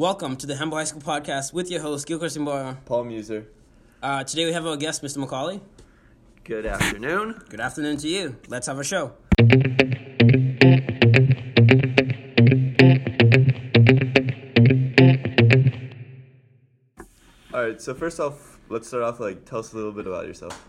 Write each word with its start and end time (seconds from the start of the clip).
Welcome 0.00 0.36
to 0.36 0.46
the 0.46 0.54
Hembo 0.54 0.76
High 0.76 0.84
School 0.84 1.02
podcast 1.02 1.52
with 1.52 1.70
your 1.70 1.82
host, 1.82 2.06
Gil 2.06 2.18
Simbora. 2.20 2.78
Paul 2.86 3.04
Muser. 3.04 3.48
Uh, 4.02 4.24
today 4.24 4.46
we 4.46 4.52
have 4.54 4.66
our 4.66 4.78
guest, 4.78 5.02
Mr. 5.02 5.18
Macaulay. 5.18 5.60
Good 6.42 6.64
afternoon. 6.64 7.42
Good 7.50 7.60
afternoon 7.60 7.98
to 7.98 8.08
you. 8.08 8.38
Let's 8.48 8.66
have 8.66 8.78
a 8.78 8.82
show. 8.82 9.12
All 17.52 17.62
right, 17.62 17.78
so 17.78 17.92
first 17.92 18.20
off, 18.20 18.58
let's 18.70 18.88
start 18.88 19.02
off 19.02 19.20
like 19.20 19.44
tell 19.44 19.58
us 19.58 19.74
a 19.74 19.76
little 19.76 19.92
bit 19.92 20.06
about 20.06 20.26
yourself. 20.26 20.66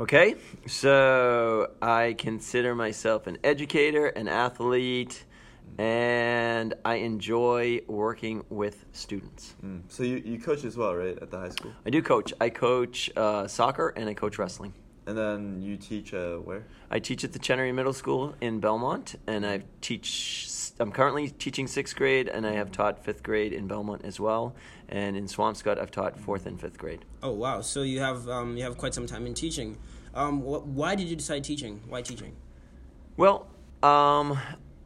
Okay, 0.00 0.34
so 0.66 1.70
I 1.80 2.16
consider 2.18 2.74
myself 2.74 3.28
an 3.28 3.38
educator, 3.44 4.08
an 4.08 4.26
athlete, 4.26 5.26
and 5.76 6.74
I 6.84 6.96
enjoy 6.96 7.80
working 7.86 8.44
with 8.48 8.84
students. 8.92 9.54
Mm. 9.64 9.82
So 9.88 10.02
you, 10.02 10.16
you 10.24 10.40
coach 10.40 10.64
as 10.64 10.76
well, 10.76 10.94
right, 10.94 11.18
at 11.20 11.30
the 11.30 11.38
high 11.38 11.50
school? 11.50 11.72
I 11.84 11.90
do 11.90 12.02
coach. 12.02 12.32
I 12.40 12.48
coach 12.48 13.10
uh, 13.16 13.46
soccer 13.46 13.90
and 13.90 14.08
I 14.08 14.14
coach 14.14 14.38
wrestling. 14.38 14.72
And 15.06 15.16
then 15.16 15.62
you 15.62 15.78
teach 15.78 16.12
uh, 16.12 16.36
where? 16.36 16.66
I 16.90 16.98
teach 16.98 17.24
at 17.24 17.32
the 17.32 17.38
Chenery 17.38 17.72
Middle 17.72 17.94
School 17.94 18.34
in 18.42 18.60
Belmont, 18.60 19.14
and 19.26 19.46
I 19.46 19.62
teach. 19.80 20.50
I'm 20.78 20.92
currently 20.92 21.30
teaching 21.30 21.66
sixth 21.66 21.96
grade, 21.96 22.28
and 22.28 22.46
I 22.46 22.52
have 22.52 22.70
taught 22.70 23.02
fifth 23.02 23.22
grade 23.22 23.54
in 23.54 23.66
Belmont 23.66 24.02
as 24.04 24.20
well. 24.20 24.54
And 24.90 25.16
in 25.16 25.24
Swampscott, 25.24 25.78
I've 25.78 25.90
taught 25.90 26.20
fourth 26.20 26.44
and 26.44 26.60
fifth 26.60 26.76
grade. 26.76 27.06
Oh 27.22 27.32
wow! 27.32 27.62
So 27.62 27.80
you 27.82 28.00
have 28.00 28.28
um, 28.28 28.58
you 28.58 28.64
have 28.64 28.76
quite 28.76 28.92
some 28.92 29.06
time 29.06 29.26
in 29.26 29.32
teaching. 29.32 29.78
Um, 30.14 30.42
wh- 30.42 30.66
why 30.66 30.94
did 30.94 31.08
you 31.08 31.16
decide 31.16 31.42
teaching? 31.42 31.80
Why 31.88 32.02
teaching? 32.02 32.36
Well, 33.16 33.46
um, 33.82 34.38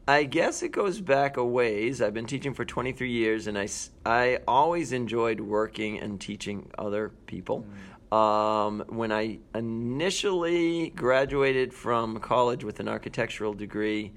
I 0.05 0.25
guess 0.25 0.63
it 0.63 0.73
goes 0.73 0.99
back 0.99 1.37
a 1.37 1.45
ways. 1.45 2.01
I've 2.01 2.13
been 2.13 2.25
teaching 2.25 2.53
for 2.53 2.65
23 2.65 3.09
years, 3.09 3.47
and 3.47 3.57
I, 3.57 3.69
I 4.05 4.39
always 4.45 4.91
enjoyed 4.91 5.39
working 5.39 5.97
and 5.97 6.19
teaching 6.19 6.69
other 6.77 7.13
people. 7.25 7.65
Um, 8.11 8.83
when 8.89 9.13
I 9.13 9.39
initially 9.55 10.89
graduated 10.89 11.73
from 11.73 12.19
college 12.19 12.65
with 12.65 12.81
an 12.81 12.89
architectural 12.89 13.53
degree 13.53 14.11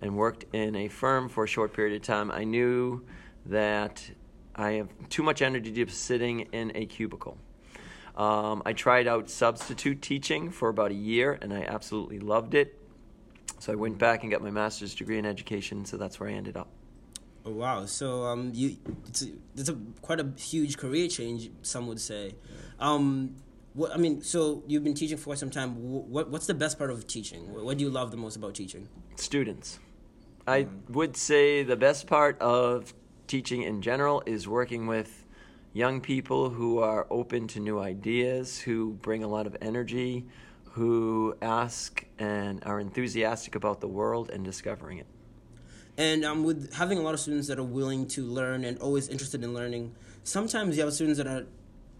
and 0.00 0.14
worked 0.14 0.44
in 0.54 0.76
a 0.76 0.88
firm 0.88 1.30
for 1.30 1.44
a 1.44 1.48
short 1.48 1.72
period 1.72 1.96
of 1.96 2.02
time, 2.02 2.30
I 2.30 2.44
knew 2.44 3.06
that 3.46 4.10
I 4.54 4.72
have 4.72 4.90
too 5.08 5.22
much 5.22 5.40
energy 5.40 5.72
to 5.72 5.86
be 5.86 5.90
sitting 5.90 6.40
in 6.52 6.70
a 6.74 6.84
cubicle. 6.84 7.38
Um, 8.14 8.62
I 8.66 8.74
tried 8.74 9.08
out 9.08 9.30
substitute 9.30 10.02
teaching 10.02 10.50
for 10.50 10.68
about 10.68 10.90
a 10.90 10.94
year, 10.94 11.38
and 11.40 11.54
I 11.54 11.62
absolutely 11.62 12.18
loved 12.18 12.54
it. 12.54 12.79
So 13.58 13.72
I 13.72 13.76
went 13.76 13.98
back 13.98 14.22
and 14.22 14.30
got 14.30 14.42
my 14.42 14.50
master's 14.50 14.94
degree 14.94 15.18
in 15.18 15.26
education. 15.26 15.84
So 15.84 15.96
that's 15.96 16.18
where 16.18 16.28
I 16.28 16.32
ended 16.32 16.56
up. 16.56 16.68
Oh 17.44 17.52
wow! 17.52 17.86
So 17.86 18.24
um, 18.24 18.50
you 18.54 18.76
it's 19.08 19.22
a, 19.22 19.28
it's 19.56 19.68
a 19.70 19.78
quite 20.02 20.20
a 20.20 20.28
huge 20.38 20.76
career 20.76 21.08
change. 21.08 21.50
Some 21.62 21.86
would 21.86 22.00
say. 22.00 22.34
Um, 22.78 23.36
what 23.72 23.94
I 23.94 23.96
mean, 23.96 24.22
so 24.22 24.62
you've 24.66 24.84
been 24.84 24.94
teaching 24.94 25.16
for 25.16 25.36
some 25.36 25.50
time. 25.50 25.74
What 26.10 26.28
what's 26.30 26.46
the 26.46 26.54
best 26.54 26.76
part 26.76 26.90
of 26.90 27.06
teaching? 27.06 27.52
What, 27.52 27.64
what 27.64 27.78
do 27.78 27.84
you 27.84 27.90
love 27.90 28.10
the 28.10 28.16
most 28.16 28.36
about 28.36 28.54
teaching? 28.54 28.88
Students. 29.16 29.78
I 30.46 30.66
would 30.88 31.16
say 31.16 31.62
the 31.62 31.76
best 31.76 32.06
part 32.06 32.40
of 32.40 32.92
teaching 33.26 33.62
in 33.62 33.80
general 33.80 34.22
is 34.26 34.48
working 34.48 34.86
with 34.86 35.24
young 35.72 36.00
people 36.00 36.50
who 36.50 36.78
are 36.78 37.06
open 37.10 37.46
to 37.48 37.60
new 37.60 37.78
ideas, 37.78 38.58
who 38.58 38.94
bring 38.94 39.22
a 39.22 39.28
lot 39.28 39.46
of 39.46 39.56
energy, 39.62 40.26
who 40.72 41.34
ask 41.42 42.04
and 42.18 42.62
are 42.64 42.78
enthusiastic 42.78 43.54
about 43.54 43.80
the 43.80 43.88
world 43.88 44.30
and 44.30 44.44
discovering 44.44 44.98
it. 44.98 45.06
And 45.96 46.24
um, 46.24 46.44
with 46.44 46.72
having 46.72 46.98
a 46.98 47.02
lot 47.02 47.14
of 47.14 47.20
students 47.20 47.48
that 47.48 47.58
are 47.58 47.64
willing 47.64 48.06
to 48.08 48.24
learn 48.24 48.64
and 48.64 48.78
always 48.78 49.08
interested 49.08 49.42
in 49.42 49.52
learning, 49.52 49.94
sometimes 50.22 50.76
you 50.76 50.84
have 50.84 50.92
students 50.92 51.18
that 51.18 51.26
are, 51.26 51.46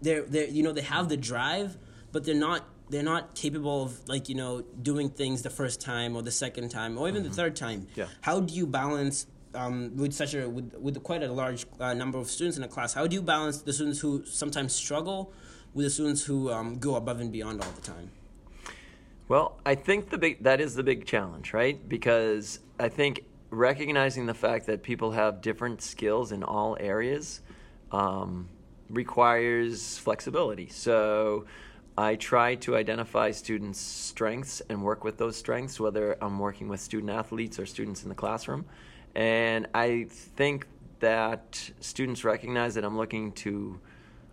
they're, 0.01 0.23
they're 0.23 0.47
you 0.47 0.63
know 0.63 0.71
they 0.71 0.81
have 0.81 1.09
the 1.09 1.17
drive, 1.17 1.77
but 2.11 2.23
they're 2.23 2.33
not 2.33 2.65
they're 2.89 3.03
not 3.03 3.35
capable 3.35 3.83
of 3.83 4.07
like 4.07 4.29
you 4.29 4.35
know 4.35 4.61
doing 4.81 5.09
things 5.09 5.41
the 5.43 5.49
first 5.49 5.81
time 5.81 6.15
or 6.15 6.21
the 6.21 6.31
second 6.31 6.69
time 6.69 6.97
or 6.97 7.07
even 7.07 7.23
the 7.23 7.29
third 7.29 7.55
time. 7.55 7.87
Yeah. 7.95 8.07
How 8.21 8.39
do 8.39 8.53
you 8.53 8.65
balance 8.65 9.27
um, 9.53 9.95
with 9.97 10.13
such 10.13 10.33
a 10.33 10.49
with 10.49 10.73
with 10.75 11.03
quite 11.03 11.23
a 11.23 11.31
large 11.31 11.65
uh, 11.79 11.93
number 11.93 12.17
of 12.17 12.29
students 12.29 12.57
in 12.57 12.63
a 12.63 12.67
class? 12.67 12.93
How 12.93 13.05
do 13.05 13.15
you 13.15 13.21
balance 13.21 13.61
the 13.61 13.73
students 13.73 13.99
who 13.99 14.25
sometimes 14.25 14.73
struggle 14.73 15.33
with 15.73 15.85
the 15.85 15.89
students 15.89 16.23
who 16.23 16.51
um, 16.51 16.79
go 16.79 16.95
above 16.95 17.19
and 17.19 17.31
beyond 17.31 17.61
all 17.61 17.71
the 17.71 17.81
time? 17.81 18.11
Well, 19.31 19.61
I 19.65 19.75
think 19.75 20.09
the 20.09 20.17
big 20.17 20.43
that 20.43 20.59
is 20.59 20.75
the 20.75 20.83
big 20.83 21.05
challenge, 21.05 21.53
right? 21.53 21.79
Because 21.87 22.59
I 22.77 22.89
think 22.89 23.23
recognizing 23.49 24.25
the 24.25 24.33
fact 24.33 24.65
that 24.65 24.83
people 24.83 25.11
have 25.11 25.39
different 25.39 25.81
skills 25.81 26.33
in 26.33 26.43
all 26.43 26.75
areas 26.77 27.39
um, 27.93 28.49
requires 28.89 29.97
flexibility. 29.97 30.67
So 30.67 31.45
I 31.97 32.15
try 32.15 32.55
to 32.55 32.75
identify 32.75 33.31
students' 33.31 33.79
strengths 33.79 34.61
and 34.67 34.83
work 34.83 35.05
with 35.05 35.17
those 35.17 35.37
strengths, 35.37 35.79
whether 35.79 36.17
I'm 36.21 36.37
working 36.37 36.67
with 36.67 36.81
student 36.81 37.09
athletes 37.09 37.57
or 37.57 37.65
students 37.65 38.03
in 38.03 38.09
the 38.09 38.15
classroom. 38.15 38.65
And 39.15 39.65
I 39.73 40.07
think 40.09 40.67
that 40.99 41.71
students 41.79 42.25
recognize 42.25 42.75
that 42.75 42.83
I'm 42.83 42.97
looking 42.97 43.31
to 43.45 43.79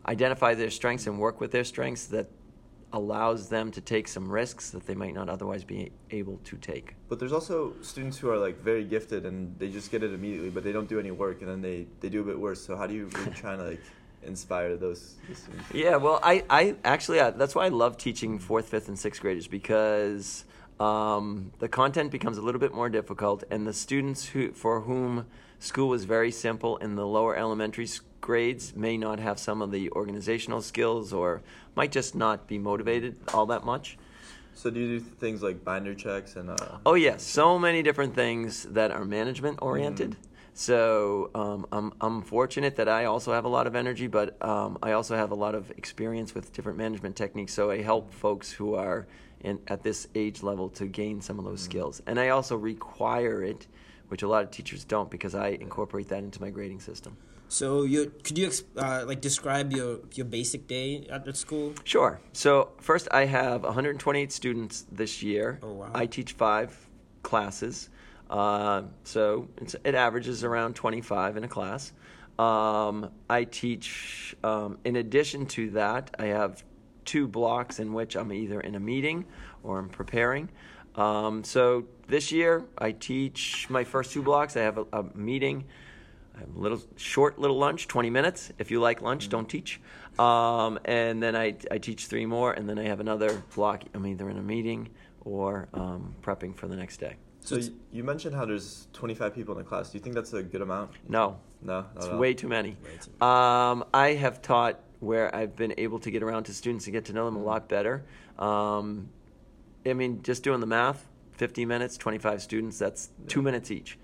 identify 0.09 0.55
their 0.55 0.71
strengths 0.71 1.07
and 1.07 1.21
work 1.21 1.41
with 1.41 1.53
their 1.53 1.63
strengths 1.63 2.07
that 2.07 2.29
allows 2.93 3.49
them 3.49 3.71
to 3.71 3.81
take 3.81 4.09
some 4.09 4.31
risks 4.31 4.71
that 4.71 4.87
they 4.87 4.95
might 4.95 5.15
not 5.15 5.29
otherwise 5.29 5.65
be 5.65 5.91
able 6.11 6.39
to 6.45 6.57
take. 6.57 6.95
But 7.09 7.19
there's 7.19 7.33
also 7.33 7.75
students 7.83 8.19
who 8.19 8.31
are 8.31 8.39
like 8.39 8.63
very 8.63 8.85
gifted 8.85 9.27
and 9.27 9.59
they 9.59 9.69
just 9.69 9.91
get 9.91 10.03
it 10.03 10.13
immediately, 10.13 10.51
but 10.51 10.65
they 10.65 10.73
don't 10.73 10.89
do 10.89 10.99
any 10.99 11.11
work 11.11 11.41
and 11.41 11.51
then 11.51 11.61
they, 11.61 11.87
they 12.01 12.09
do 12.09 12.21
a 12.21 12.25
bit 12.25 12.39
worse. 12.39 12.65
So 12.65 12.77
how 12.77 12.87
do 12.87 12.95
you 12.95 13.11
really 13.15 13.33
try 13.33 13.57
to 13.57 13.63
like 13.63 13.81
inspire 14.23 14.77
those, 14.77 15.17
those 15.29 15.39
students? 15.39 15.65
Yeah, 15.73 15.97
well, 15.97 16.19
I, 16.23 16.45
I 16.49 16.77
actually, 16.85 17.21
uh, 17.21 17.31
that's 17.33 17.55
why 17.55 17.67
I 17.67 17.69
love 17.69 17.97
teaching 17.99 18.39
fourth, 18.39 18.69
fifth, 18.69 18.89
and 18.89 18.99
sixth 18.99 19.21
graders 19.21 19.47
because 19.47 20.45
um, 20.81 21.53
the 21.59 21.69
content 21.69 22.11
becomes 22.11 22.39
a 22.39 22.43
little 22.43 22.61
bit 22.61 22.73
more 22.73 22.89
difficult, 22.89 23.45
and 23.51 23.67
the 23.67 23.73
students 23.73 24.27
who, 24.27 24.53
for 24.53 24.83
whom 24.83 25.27
school 25.59 25.89
was 25.89 26.05
very 26.05 26.31
simple 26.31 26.77
in 26.79 26.95
the 26.95 27.07
lower 27.07 27.37
elementary 27.37 27.85
s- 27.85 28.01
grades 28.21 28.75
may 28.75 28.97
not 28.97 29.19
have 29.19 29.39
some 29.39 29.63
of 29.63 29.71
the 29.71 29.91
organizational 29.93 30.63
skills 30.63 31.13
or 31.13 31.43
might 31.75 31.93
just 31.93 32.15
not 32.15 32.47
be 32.47 32.59
motivated 32.59 33.17
all 33.33 33.47
that 33.47 33.65
much. 33.65 33.97
So 34.55 34.71
do 34.71 34.81
you 34.81 34.99
do 34.99 35.05
things 35.05 35.43
like 35.43 35.65
binder 35.65 35.95
checks 35.95 36.35
and 36.35 36.51
uh, 36.51 36.79
Oh 36.85 36.95
yes, 36.95 37.23
so 37.23 37.59
many 37.59 37.83
different 37.83 38.15
things 38.15 38.65
that 38.65 38.91
are 38.91 39.05
management 39.05 39.61
oriented. 39.63 40.17
So 40.59 41.31
um, 41.37 41.67
I'm 41.71 41.93
I'm 42.01 42.23
fortunate 42.23 42.75
that 42.77 42.89
I 42.89 43.05
also 43.05 43.33
have 43.33 43.45
a 43.45 43.49
lot 43.49 43.69
of 43.69 43.77
energy, 43.77 44.09
but 44.09 44.37
um, 44.45 44.77
I 44.83 44.91
also 44.91 45.15
have 45.15 45.31
a 45.31 45.37
lot 45.37 45.55
of 45.55 45.71
experience 45.71 46.35
with 46.35 46.53
different 46.53 46.77
management 46.77 47.15
techniques. 47.15 47.53
So 47.55 47.71
I 47.71 47.81
help 47.83 48.13
folks 48.13 48.51
who 48.51 48.75
are 48.75 49.07
in 49.41 49.61
at 49.69 49.85
this 49.85 50.09
age 50.17 50.43
level 50.43 50.69
to 50.71 50.87
gain 50.87 51.21
some 51.21 51.39
of 51.39 51.45
those 51.45 51.61
skills, 51.61 52.03
and 52.09 52.19
I 52.19 52.31
also 52.31 52.57
require 52.57 53.45
it, 53.45 53.69
which 54.09 54.23
a 54.23 54.29
lot 54.29 54.43
of 54.43 54.51
teachers 54.51 54.85
don't, 54.85 55.11
because 55.11 55.35
I 55.35 55.49
incorporate 55.49 56.09
that 56.09 56.23
into 56.23 56.41
my 56.41 56.51
grading 56.51 56.81
system. 56.81 57.17
So 57.49 57.83
you 57.83 58.13
could 58.23 58.37
you 58.37 58.51
uh, 58.77 59.05
like 59.07 59.21
describe 59.21 59.73
your 59.73 60.01
your 60.15 60.27
basic 60.27 60.67
day 60.67 61.07
at 61.11 61.25
the 61.25 61.35
school? 61.35 61.75
Sure. 61.85 62.21
So 62.33 62.71
first, 62.79 63.09
I 63.11 63.25
have 63.25 63.63
128 63.63 64.31
students 64.31 64.85
this 64.93 65.23
year. 65.23 65.59
Oh, 65.63 65.73
wow. 65.73 65.91
I 65.95 66.05
teach 66.07 66.33
five 66.33 66.77
classes, 67.23 67.89
uh, 68.29 68.83
so 69.05 69.49
it's, 69.57 69.75
it 69.83 69.95
averages 69.95 70.45
around 70.45 70.75
25 70.75 71.39
in 71.39 71.45
a 71.45 71.49
class. 71.49 71.93
Um, 72.39 73.11
I 73.29 73.45
teach. 73.45 74.37
Um, 74.45 74.79
in 74.85 74.97
addition 74.97 75.47
to 75.47 75.71
that, 75.71 76.15
I 76.19 76.27
have 76.27 76.63
two 77.07 77.27
blocks 77.27 77.79
in 77.79 77.95
which 77.95 78.17
I'm 78.17 78.31
either 78.31 78.61
in 78.61 78.75
a 78.75 78.81
meeting 78.81 79.25
or 79.63 79.79
I'm 79.79 79.89
preparing. 79.89 80.51
Um, 80.99 81.45
so 81.45 81.85
this 82.09 82.33
year, 82.33 82.65
I 82.77 82.93
teach 82.93 83.71
my 83.71 83.85
first 83.85 84.13
two 84.13 84.23
blocks. 84.23 84.57
I 84.57 84.63
have 84.63 84.79
a, 84.79 84.87
a 84.93 85.05
meeting. 85.15 85.65
I 86.35 86.41
have 86.41 86.55
a 86.55 86.59
little 86.59 86.81
short 86.97 87.39
little 87.39 87.57
lunch, 87.57 87.89
20 87.89 88.11
minutes. 88.11 88.53
If 88.59 88.71
you 88.71 88.81
like 88.81 89.01
lunch, 89.01 89.29
don't 89.29 89.49
teach. 89.49 89.81
Um, 90.19 90.79
and 90.85 91.23
then 91.23 91.37
I, 91.37 91.57
I 91.71 91.79
teach 91.79 92.07
three 92.07 92.27
more, 92.27 92.53
and 92.53 92.69
then 92.69 92.79
I 92.79 92.85
have 92.85 93.01
another 93.01 93.43
block. 93.55 93.85
I'm 93.95 94.07
either 94.07 94.29
in 94.29 94.39
a 94.39 94.43
meeting 94.43 94.89
or 95.21 95.69
um, 95.73 96.15
prepping 96.23 96.57
for 96.57 96.67
the 96.67 96.77
next 96.77 96.99
day. 96.99 97.17
So 97.41 97.59
you, 97.93 98.05
mentioned 98.05 98.35
how 98.35 98.45
there's 98.45 98.89
25 98.93 99.35
people 99.35 99.55
in 99.55 99.61
a 99.61 99.65
class. 99.65 99.91
Do 99.91 99.99
you 99.99 100.03
think 100.03 100.15
that's 100.15 100.33
a 100.33 100.43
good 100.43 100.61
amount? 100.61 100.91
No, 101.09 101.39
No, 101.63 101.87
it's 101.97 102.09
way 102.09 102.35
too 102.35 102.49
many. 102.49 102.77
Way 102.85 102.99
too 103.01 103.25
Um, 103.25 103.85
I 103.95 104.09
have 104.15 104.43
taught 104.43 104.81
where 105.01 105.35
I've 105.35 105.57
been 105.57 105.75
able 105.79 105.99
to 106.01 106.11
get 106.11 106.23
around 106.23 106.45
to 106.45 106.55
students 106.55 106.87
and 106.87 106.93
get 106.93 107.07
to 107.07 107.13
know 107.13 107.25
them 107.25 107.37
a 107.37 107.43
lot 107.43 107.69
better. 107.69 108.05
Um, 108.39 109.09
I 109.91 109.95
mean, 109.95 110.23
just 110.23 110.43
doing 110.43 110.61
the 110.61 110.67
math, 110.67 111.07
50 111.33 111.65
minutes, 111.65 111.97
25 111.97 112.43
students, 112.43 112.79
that's 112.79 113.11
two 113.27 113.43
minutes 113.43 113.71
each. 113.71 113.99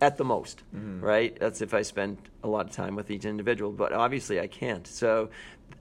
At 0.00 0.16
the 0.16 0.24
most, 0.24 0.62
mm-hmm. 0.74 1.04
right? 1.04 1.38
That's 1.38 1.60
if 1.60 1.74
I 1.74 1.82
spend 1.82 2.16
a 2.42 2.48
lot 2.48 2.66
of 2.66 2.72
time 2.72 2.96
with 2.96 3.10
each 3.10 3.26
individual, 3.26 3.70
but 3.70 3.92
obviously 3.92 4.40
I 4.40 4.46
can't. 4.46 4.86
So 4.86 5.28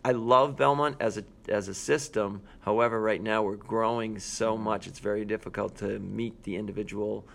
I 0.03 0.11
love 0.11 0.57
Belmont 0.57 0.97
as 0.99 1.17
a 1.17 1.23
as 1.47 1.69
a 1.69 1.73
system. 1.73 2.41
However, 2.59 2.99
right 2.99 3.21
now 3.21 3.43
we're 3.43 3.55
growing 3.55 4.19
so 4.19 4.55
mm-hmm. 4.55 4.63
much; 4.65 4.87
it's 4.87 4.99
very 4.99 5.23
difficult 5.23 5.77
to 5.77 5.99
meet 5.99 6.43
the 6.43 6.57
individual 6.57 7.25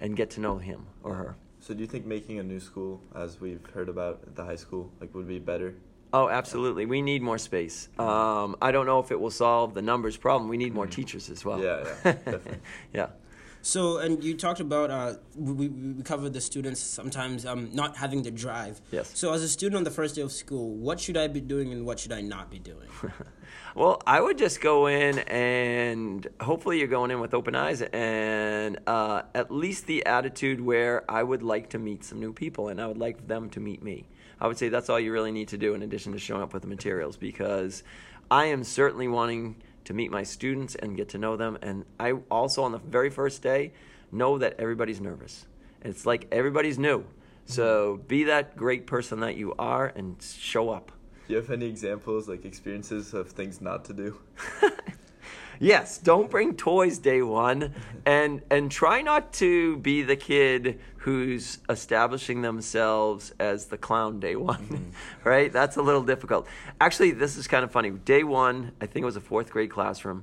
and 0.00 0.16
get 0.16 0.30
to 0.30 0.40
know 0.40 0.58
him 0.58 0.86
or 1.04 1.14
her. 1.14 1.36
So 1.60 1.74
do 1.74 1.80
you 1.80 1.86
think 1.86 2.06
making 2.06 2.40
a 2.40 2.42
new 2.42 2.58
school, 2.58 3.00
as 3.14 3.40
we've 3.40 3.64
heard 3.72 3.88
about 3.88 4.22
at 4.26 4.34
the 4.34 4.44
high 4.44 4.56
school, 4.56 4.90
like 5.00 5.14
would 5.14 5.28
be 5.28 5.38
better? 5.38 5.76
Oh, 6.12 6.28
absolutely. 6.28 6.84
We 6.84 7.00
need 7.00 7.22
more 7.22 7.38
space. 7.38 7.88
Um, 7.98 8.56
I 8.60 8.70
don't 8.70 8.86
know 8.86 8.98
if 8.98 9.10
it 9.10 9.20
will 9.20 9.30
solve 9.30 9.72
the 9.74 9.82
numbers 9.82 10.16
problem. 10.16 10.50
We 10.50 10.58
need 10.58 10.74
more 10.74 10.86
teachers 10.86 11.30
as 11.30 11.44
well. 11.44 11.62
Yeah, 11.62 11.84
yeah, 12.04 12.12
definitely. 12.12 12.58
yeah. 12.92 13.06
So, 13.62 13.98
and 13.98 14.22
you 14.22 14.36
talked 14.36 14.60
about 14.60 14.90
uh, 14.90 15.14
we, 15.36 15.52
we 15.52 15.68
we 15.68 16.02
covered 16.02 16.32
the 16.32 16.40
students 16.40 16.80
sometimes 16.80 17.46
um, 17.46 17.70
not 17.72 17.96
having 17.96 18.22
the 18.22 18.30
drive. 18.30 18.80
Yes. 18.90 19.12
So, 19.14 19.32
as 19.32 19.42
a 19.42 19.48
student 19.48 19.76
on 19.76 19.84
the 19.84 19.90
first 19.90 20.16
day 20.16 20.22
of 20.22 20.32
school, 20.32 20.74
what 20.74 20.98
should 20.98 21.16
I 21.16 21.28
be 21.28 21.40
doing 21.40 21.72
and 21.72 21.86
what 21.86 22.00
should 22.00 22.12
I 22.12 22.20
not 22.20 22.50
be 22.50 22.58
doing? 22.58 22.88
Well, 23.74 24.02
I 24.06 24.20
would 24.20 24.36
just 24.36 24.60
go 24.60 24.86
in 24.86 25.20
and 25.20 26.26
hopefully 26.42 26.78
you're 26.78 26.88
going 26.88 27.10
in 27.10 27.20
with 27.20 27.32
open 27.32 27.54
eyes 27.54 27.80
and 27.80 28.78
uh, 28.86 29.22
at 29.34 29.50
least 29.50 29.86
the 29.86 30.04
attitude 30.04 30.60
where 30.60 31.10
I 31.10 31.22
would 31.22 31.42
like 31.42 31.70
to 31.70 31.78
meet 31.78 32.04
some 32.04 32.20
new 32.20 32.34
people 32.34 32.68
and 32.68 32.82
I 32.82 32.86
would 32.86 32.98
like 32.98 33.26
them 33.26 33.48
to 33.50 33.60
meet 33.60 33.82
me. 33.82 34.08
I 34.42 34.48
would 34.48 34.58
say 34.58 34.68
that's 34.68 34.90
all 34.90 34.98
you 34.98 35.12
really 35.12 35.30
need 35.30 35.48
to 35.48 35.56
do 35.56 35.74
in 35.74 35.82
addition 35.82 36.12
to 36.14 36.18
showing 36.18 36.42
up 36.42 36.52
with 36.52 36.62
the 36.62 36.68
materials 36.68 37.16
because 37.16 37.84
I 38.28 38.46
am 38.46 38.64
certainly 38.64 39.06
wanting 39.06 39.54
to 39.84 39.94
meet 39.94 40.10
my 40.10 40.24
students 40.24 40.74
and 40.74 40.96
get 40.96 41.10
to 41.10 41.18
know 41.18 41.36
them. 41.36 41.58
And 41.62 41.84
I 42.00 42.14
also, 42.28 42.64
on 42.64 42.72
the 42.72 42.78
very 42.78 43.08
first 43.08 43.40
day, 43.40 43.72
know 44.10 44.38
that 44.38 44.56
everybody's 44.58 45.00
nervous. 45.00 45.46
It's 45.82 46.06
like 46.06 46.26
everybody's 46.32 46.76
new. 46.76 46.98
Mm-hmm. 46.98 47.52
So 47.52 48.00
be 48.08 48.24
that 48.24 48.56
great 48.56 48.88
person 48.88 49.20
that 49.20 49.36
you 49.36 49.54
are 49.60 49.92
and 49.94 50.20
show 50.20 50.70
up. 50.70 50.90
Do 51.28 51.34
you 51.34 51.40
have 51.40 51.52
any 51.52 51.66
examples, 51.66 52.28
like 52.28 52.44
experiences 52.44 53.14
of 53.14 53.30
things 53.30 53.60
not 53.60 53.84
to 53.84 53.92
do? 53.92 54.18
Yes, 55.62 55.98
don't 55.98 56.28
bring 56.28 56.56
toys 56.56 56.98
day 56.98 57.22
one, 57.22 57.72
and 58.04 58.42
and 58.50 58.68
try 58.68 59.00
not 59.00 59.32
to 59.34 59.76
be 59.76 60.02
the 60.02 60.16
kid 60.16 60.80
who's 61.02 61.58
establishing 61.68 62.42
themselves 62.42 63.32
as 63.40 63.66
the 63.66 63.76
clown 63.76 64.20
day 64.20 64.36
one, 64.36 64.62
hmm. 64.62 64.90
right? 65.28 65.52
That's 65.52 65.76
a 65.76 65.82
little 65.82 66.02
difficult. 66.02 66.46
Actually, 66.80 67.10
this 67.10 67.36
is 67.36 67.48
kind 67.48 67.64
of 67.64 67.72
funny. 67.72 67.90
Day 67.90 68.22
one, 68.22 68.70
I 68.80 68.86
think 68.86 69.02
it 69.02 69.06
was 69.06 69.16
a 69.16 69.20
fourth 69.20 69.50
grade 69.50 69.70
classroom. 69.70 70.22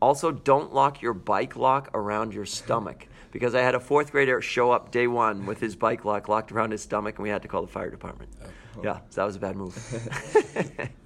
Also, 0.00 0.30
don't 0.30 0.72
lock 0.72 1.02
your 1.02 1.14
bike 1.14 1.56
lock 1.56 1.90
around 1.94 2.32
your 2.32 2.46
stomach 2.46 3.08
because 3.32 3.56
I 3.56 3.62
had 3.62 3.74
a 3.74 3.80
fourth 3.80 4.12
grader 4.12 4.40
show 4.40 4.70
up 4.70 4.92
day 4.92 5.08
one 5.08 5.46
with 5.46 5.58
his 5.58 5.74
bike 5.74 6.04
lock 6.04 6.28
locked 6.28 6.52
around 6.52 6.70
his 6.70 6.82
stomach, 6.82 7.16
and 7.16 7.24
we 7.24 7.30
had 7.30 7.42
to 7.42 7.48
call 7.48 7.62
the 7.62 7.68
fire 7.68 7.90
department. 7.90 8.30
Oh. 8.44 8.82
Yeah, 8.84 9.00
so 9.10 9.20
that 9.20 9.24
was 9.24 9.34
a 9.34 9.40
bad 9.40 9.56
move. 9.56 9.74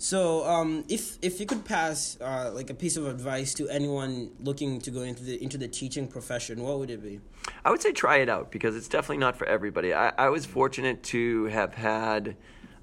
So, 0.00 0.46
um, 0.46 0.84
if 0.88 1.18
if 1.22 1.40
you 1.40 1.46
could 1.46 1.64
pass 1.64 2.16
uh, 2.20 2.52
like 2.54 2.70
a 2.70 2.74
piece 2.74 2.96
of 2.96 3.08
advice 3.08 3.52
to 3.54 3.68
anyone 3.68 4.30
looking 4.38 4.80
to 4.82 4.92
go 4.92 5.02
into 5.02 5.24
the 5.24 5.42
into 5.42 5.58
the 5.58 5.66
teaching 5.66 6.06
profession, 6.06 6.62
what 6.62 6.78
would 6.78 6.88
it 6.88 7.02
be? 7.02 7.20
I 7.64 7.70
would 7.70 7.82
say 7.82 7.90
try 7.90 8.18
it 8.18 8.28
out 8.28 8.52
because 8.52 8.76
it's 8.76 8.86
definitely 8.86 9.18
not 9.18 9.36
for 9.36 9.46
everybody. 9.46 9.92
I, 9.92 10.10
I 10.16 10.28
was 10.28 10.46
fortunate 10.46 11.02
to 11.04 11.46
have 11.46 11.74
had 11.74 12.36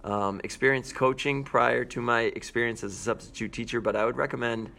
um, 0.03 0.41
experience 0.43 0.91
coaching 0.91 1.45
prior 1.45 1.85
to 1.85 2.01
my 2.01 2.21
experience 2.21 2.83
as 2.83 2.91
a 2.91 2.97
substitute 2.97 3.53
teacher, 3.53 3.79
but 3.79 3.95
I 3.95 4.03
would 4.03 4.17
recommend 4.17 4.71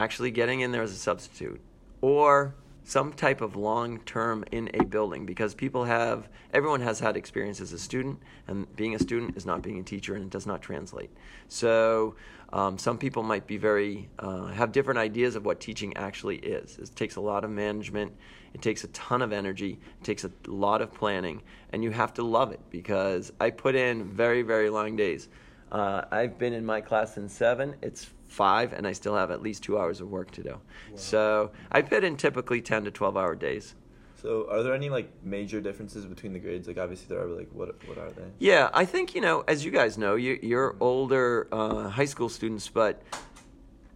actually 0.00 0.32
getting 0.32 0.60
in 0.60 0.72
there 0.72 0.82
as 0.82 0.90
a 0.90 0.96
substitute 0.96 1.60
or 2.00 2.56
some 2.84 3.12
type 3.12 3.40
of 3.40 3.56
long 3.56 3.98
term 4.00 4.44
in 4.50 4.70
a 4.74 4.84
building 4.84 5.24
because 5.24 5.54
people 5.54 5.84
have 5.84 6.28
everyone 6.52 6.80
has 6.80 6.98
had 6.98 7.16
experience 7.16 7.60
as 7.60 7.72
a 7.72 7.78
student 7.78 8.18
and 8.48 8.74
being 8.76 8.94
a 8.94 8.98
student 8.98 9.36
is 9.36 9.46
not 9.46 9.62
being 9.62 9.78
a 9.78 9.82
teacher 9.82 10.14
and 10.14 10.24
it 10.24 10.30
does 10.30 10.46
not 10.46 10.60
translate 10.60 11.10
so 11.48 12.14
um, 12.52 12.76
some 12.76 12.98
people 12.98 13.22
might 13.22 13.46
be 13.46 13.56
very 13.56 14.08
uh, 14.18 14.46
have 14.46 14.72
different 14.72 14.98
ideas 14.98 15.36
of 15.36 15.44
what 15.44 15.60
teaching 15.60 15.96
actually 15.96 16.36
is 16.38 16.78
it 16.78 16.94
takes 16.96 17.16
a 17.16 17.20
lot 17.20 17.44
of 17.44 17.50
management 17.50 18.12
it 18.52 18.60
takes 18.60 18.84
a 18.84 18.88
ton 18.88 19.22
of 19.22 19.32
energy 19.32 19.78
it 20.00 20.04
takes 20.04 20.24
a 20.24 20.30
lot 20.46 20.82
of 20.82 20.92
planning 20.92 21.40
and 21.72 21.84
you 21.84 21.90
have 21.90 22.12
to 22.12 22.22
love 22.22 22.50
it 22.50 22.60
because 22.70 23.32
i 23.40 23.48
put 23.48 23.74
in 23.74 24.04
very 24.04 24.42
very 24.42 24.68
long 24.68 24.96
days 24.96 25.28
uh, 25.72 26.04
I've 26.10 26.38
been 26.38 26.52
in 26.52 26.66
my 26.66 26.82
class 26.82 27.16
in 27.16 27.30
seven. 27.30 27.74
It's 27.80 28.10
five, 28.32 28.72
and 28.72 28.86
I 28.86 28.92
still 28.92 29.14
have 29.14 29.30
at 29.30 29.42
least 29.42 29.62
two 29.62 29.78
hours 29.78 30.00
of 30.00 30.08
work 30.08 30.30
to 30.32 30.42
do. 30.42 30.60
So 30.94 31.50
I 31.70 31.82
put 31.82 32.02
in 32.02 32.16
typically 32.16 32.60
ten 32.60 32.84
to 32.84 32.90
twelve 32.90 33.16
hour 33.16 33.34
days. 33.34 33.74
So 34.22 34.46
are 34.48 34.62
there 34.62 34.72
any 34.72 34.88
like 34.88 35.10
major 35.24 35.60
differences 35.60 36.06
between 36.06 36.32
the 36.32 36.38
grades? 36.38 36.68
Like 36.68 36.78
obviously 36.78 37.08
there 37.08 37.24
are, 37.24 37.28
but 37.28 37.38
like 37.38 37.48
what 37.52 37.88
what 37.88 37.98
are 37.98 38.10
they? 38.10 38.22
Yeah, 38.38 38.70
I 38.72 38.84
think 38.84 39.14
you 39.14 39.20
know, 39.20 39.42
as 39.48 39.64
you 39.64 39.72
guys 39.72 39.98
know, 39.98 40.14
you, 40.14 40.38
you're 40.42 40.76
older 40.78 41.48
uh, 41.50 41.88
high 41.88 42.04
school 42.04 42.28
students, 42.28 42.68
but 42.68 43.02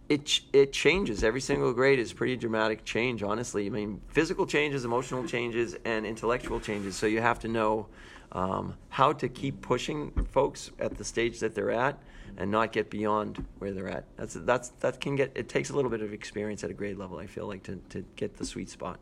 it 0.09 0.39
it 0.53 0.71
changes. 0.71 1.23
Every 1.23 1.41
single 1.41 1.73
grade 1.73 1.99
is 1.99 2.13
pretty 2.13 2.37
dramatic 2.37 2.85
change. 2.85 3.23
Honestly, 3.23 3.65
I 3.65 3.69
mean, 3.69 4.01
physical 4.09 4.45
changes, 4.45 4.85
emotional 4.85 5.25
changes, 5.25 5.75
and 5.85 6.05
intellectual 6.05 6.59
changes. 6.59 6.95
So 6.95 7.07
you 7.07 7.21
have 7.21 7.39
to 7.39 7.47
know 7.47 7.87
um, 8.31 8.75
how 8.89 9.13
to 9.13 9.27
keep 9.27 9.61
pushing 9.61 10.11
folks 10.31 10.71
at 10.79 10.97
the 10.97 11.03
stage 11.03 11.39
that 11.39 11.55
they're 11.55 11.71
at, 11.71 11.99
and 12.37 12.49
not 12.51 12.71
get 12.71 12.89
beyond 12.89 13.45
where 13.59 13.73
they're 13.73 13.89
at. 13.89 14.05
That's 14.15 14.35
that's 14.35 14.69
that 14.79 15.01
can 15.01 15.15
get. 15.15 15.31
It 15.35 15.49
takes 15.49 15.69
a 15.69 15.75
little 15.75 15.91
bit 15.91 16.01
of 16.01 16.13
experience 16.13 16.63
at 16.63 16.69
a 16.69 16.73
grade 16.73 16.97
level. 16.97 17.17
I 17.17 17.27
feel 17.27 17.47
like 17.47 17.63
to 17.63 17.75
to 17.89 18.05
get 18.15 18.37
the 18.37 18.45
sweet 18.45 18.69
spot. 18.69 18.99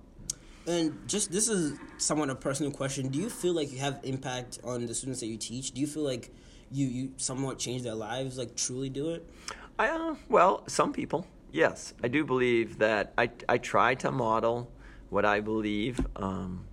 And 0.68 1.08
just 1.08 1.31
this 1.31 1.48
is 1.48 1.78
somewhat 2.00 2.31
a 2.31 2.36
personal 2.36 2.72
question. 2.72 3.10
Do 3.10 3.19
you 3.19 3.30
feel 3.30 3.54
like 3.54 3.72
you 3.72 3.80
have 3.80 4.00
impact 4.04 4.60
on 4.63 4.88
the 4.88 4.96
students 4.96 5.19
that 5.19 5.28
you 5.28 5.38
teach? 5.38 5.72
Do 5.72 5.81
you 5.81 5.88
feel 5.88 6.04
like 6.04 6.34
you 6.72 6.88
you 6.88 7.12
somewhat 7.18 7.60
change 7.60 7.84
their 7.84 7.94
lives? 7.94 8.40
Like 8.40 8.56
truly 8.56 8.90
do 8.90 9.12
it? 9.12 9.30
I, 9.77 9.89
uh, 9.89 10.16
well, 10.30 10.63
some 10.68 10.94
people, 10.94 11.27
yes. 11.51 11.94
I 12.01 12.07
do 12.07 12.24
believe 12.24 12.77
that 12.77 13.13
I, 13.18 13.30
I 13.50 13.57
try 13.57 13.95
to 13.95 14.12
model 14.12 14.72
what 15.10 15.25
I 15.25 15.42
believe 15.42 16.00
um, 16.16 16.66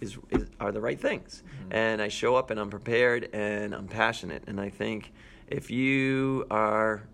is, 0.00 0.18
is 0.30 0.46
are 0.58 0.72
the 0.72 0.80
right 0.80 0.98
things, 0.98 1.42
and 1.70 2.02
I 2.02 2.08
show 2.08 2.36
up 2.36 2.50
and 2.50 2.58
I'm 2.58 2.70
prepared 2.70 3.30
and 3.32 3.74
I'm 3.74 3.86
passionate. 3.86 4.44
And 4.46 4.60
I 4.60 4.70
think 4.70 5.12
if 5.46 5.70
you 5.70 6.46
are 6.50 7.04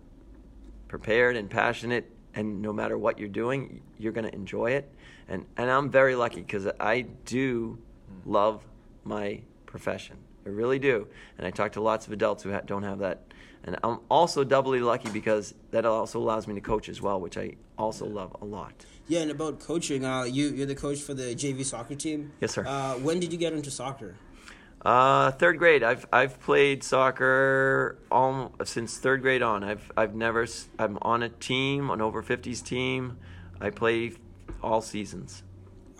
prepared 0.87 1.35
and 1.35 1.49
passionate, 1.49 2.11
and 2.33 2.61
no 2.61 2.73
matter 2.73 2.97
what 2.97 3.17
you're 3.19 3.29
doing, 3.29 3.81
you're 3.97 4.11
going 4.11 4.29
to 4.29 4.35
enjoy 4.35 4.71
it. 4.71 4.91
And 5.27 5.45
and 5.57 5.69
I'm 5.69 5.89
very 5.89 6.15
lucky 6.15 6.41
because 6.41 6.67
I 6.79 7.01
do 7.25 7.77
love 8.25 8.63
my 9.03 9.41
profession. 9.65 10.17
I 10.45 10.49
really 10.49 10.79
do. 10.79 11.07
And 11.37 11.47
I 11.47 11.51
talk 11.51 11.71
to 11.73 11.81
lots 11.81 12.05
of 12.07 12.13
adults 12.13 12.43
who 12.43 12.51
ha- 12.51 12.61
don't 12.65 12.83
have 12.83 12.99
that. 12.99 13.21
And 13.63 13.77
I'm 13.83 13.99
also 14.09 14.43
doubly 14.43 14.79
lucky 14.79 15.09
because 15.09 15.55
that 15.71 15.85
also 15.85 16.19
allows 16.19 16.47
me 16.47 16.53
to 16.53 16.61
coach 16.61 16.87
as 16.87 17.01
well, 17.01 17.19
which 17.19 17.35
I 17.35 17.53
also 17.77 18.05
love 18.05 18.35
a 18.41 18.45
lot. 18.45 18.85
Yeah, 19.07 19.21
and 19.21 19.31
about 19.31 19.59
coaching, 19.59 20.05
uh, 20.05 20.23
you 20.23 20.49
you're 20.49 20.67
the 20.67 20.75
coach 20.75 20.99
for 20.99 21.15
the 21.15 21.35
JV 21.35 21.65
soccer 21.65 21.95
team. 21.95 22.31
Yes, 22.41 22.51
sir. 22.51 22.63
Uh, 22.65 22.93
when 22.95 23.19
did 23.19 23.31
you 23.31 23.39
get 23.39 23.53
into 23.53 23.71
soccer? 23.71 24.15
Uh, 24.83 25.31
third 25.31 25.57
grade. 25.57 25.81
I've 25.81 26.05
I've 26.13 26.39
played 26.41 26.83
soccer 26.83 27.97
all 28.11 28.53
since 28.63 28.99
third 28.99 29.23
grade 29.23 29.41
on. 29.41 29.63
I've 29.63 29.91
I've 29.97 30.13
never 30.13 30.45
I'm 30.77 30.99
on 31.01 31.23
a 31.23 31.29
team, 31.29 31.89
an 31.89 32.01
over 32.01 32.21
50s 32.21 32.63
team. 32.63 33.17
I 33.59 33.71
play 33.71 34.13
all 34.61 34.81
seasons. 34.81 35.41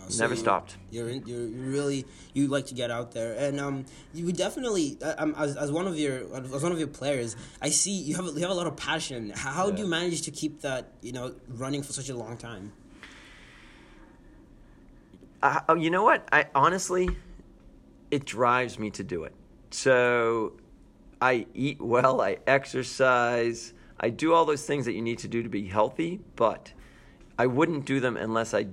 Uh, 0.05 0.17
Never 0.19 0.33
you- 0.33 0.39
stopped. 0.39 0.77
You're 0.91 1.09
in, 1.09 1.25
you're 1.25 1.47
really 1.47 2.05
you 2.33 2.47
like 2.47 2.67
to 2.67 2.75
get 2.75 2.91
out 2.91 3.11
there, 3.11 3.33
and 3.33 3.59
um, 3.59 3.85
you 4.13 4.25
would 4.25 4.37
definitely 4.37 4.97
uh, 5.01 5.15
um, 5.17 5.35
as, 5.37 5.55
as 5.57 5.71
one 5.71 5.87
of 5.87 5.97
your 5.97 6.19
as 6.35 6.63
one 6.63 6.71
of 6.71 6.79
your 6.79 6.87
players, 6.87 7.35
I 7.61 7.69
see 7.69 7.91
you 7.91 8.15
have 8.15 8.27
a, 8.27 8.31
you 8.31 8.41
have 8.41 8.51
a 8.51 8.53
lot 8.53 8.67
of 8.67 8.77
passion. 8.77 9.31
How, 9.35 9.51
how 9.51 9.71
do 9.71 9.81
you 9.81 9.87
manage 9.87 10.21
to 10.23 10.31
keep 10.31 10.61
that 10.61 10.91
you 11.01 11.11
know 11.11 11.33
running 11.47 11.81
for 11.83 11.93
such 11.93 12.09
a 12.09 12.15
long 12.15 12.37
time? 12.37 12.71
Uh, 15.41 15.59
oh, 15.69 15.75
you 15.75 15.89
know 15.89 16.03
what? 16.03 16.27
I 16.31 16.45
honestly, 16.55 17.09
it 18.11 18.25
drives 18.25 18.79
me 18.79 18.89
to 18.91 19.03
do 19.03 19.23
it. 19.25 19.33
So, 19.71 20.53
I 21.21 21.45
eat 21.53 21.81
well, 21.81 22.21
I 22.21 22.37
exercise, 22.47 23.73
I 23.99 24.09
do 24.09 24.33
all 24.33 24.45
those 24.45 24.65
things 24.65 24.85
that 24.85 24.93
you 24.93 25.01
need 25.01 25.19
to 25.19 25.27
do 25.27 25.43
to 25.43 25.49
be 25.49 25.67
healthy, 25.67 26.19
but 26.35 26.71
I 27.37 27.47
wouldn't 27.47 27.85
do 27.85 27.99
them 27.99 28.15
unless 28.17 28.53
I 28.53 28.67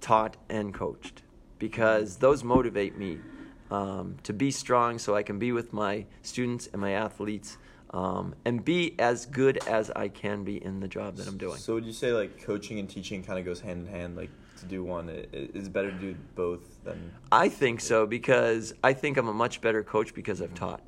taught 0.00 0.36
and 0.48 0.72
coached 0.72 1.22
because 1.58 2.16
those 2.16 2.42
motivate 2.42 2.96
me 2.96 3.18
um, 3.70 4.16
to 4.22 4.32
be 4.32 4.50
strong 4.50 4.98
so 4.98 5.14
I 5.14 5.22
can 5.22 5.38
be 5.38 5.52
with 5.52 5.72
my 5.72 6.06
students 6.22 6.68
and 6.72 6.80
my 6.80 6.92
athletes 6.92 7.58
um, 7.92 8.34
and 8.44 8.64
be 8.64 8.94
as 8.98 9.26
good 9.26 9.58
as 9.66 9.90
I 9.90 10.08
can 10.08 10.44
be 10.44 10.62
in 10.62 10.80
the 10.80 10.88
job 10.88 11.16
that 11.16 11.26
I'm 11.26 11.38
doing. 11.38 11.56
So 11.56 11.74
would 11.74 11.84
you 11.84 11.92
say 11.92 12.12
like 12.12 12.42
coaching 12.42 12.78
and 12.78 12.88
teaching 12.88 13.22
kind 13.22 13.38
of 13.38 13.44
goes 13.44 13.60
hand 13.60 13.86
in 13.86 13.92
hand? 13.92 14.16
Like 14.16 14.30
to 14.60 14.66
do 14.66 14.84
one, 14.84 15.08
it, 15.08 15.28
it's 15.32 15.68
better 15.68 15.90
to 15.90 15.98
do 15.98 16.14
both 16.34 16.82
than. 16.84 17.12
I 17.32 17.48
think 17.48 17.80
so 17.80 18.06
because 18.06 18.72
I 18.84 18.92
think 18.92 19.16
I'm 19.16 19.28
a 19.28 19.34
much 19.34 19.60
better 19.60 19.82
coach 19.82 20.14
because 20.14 20.40
I've 20.40 20.54
taught. 20.54 20.82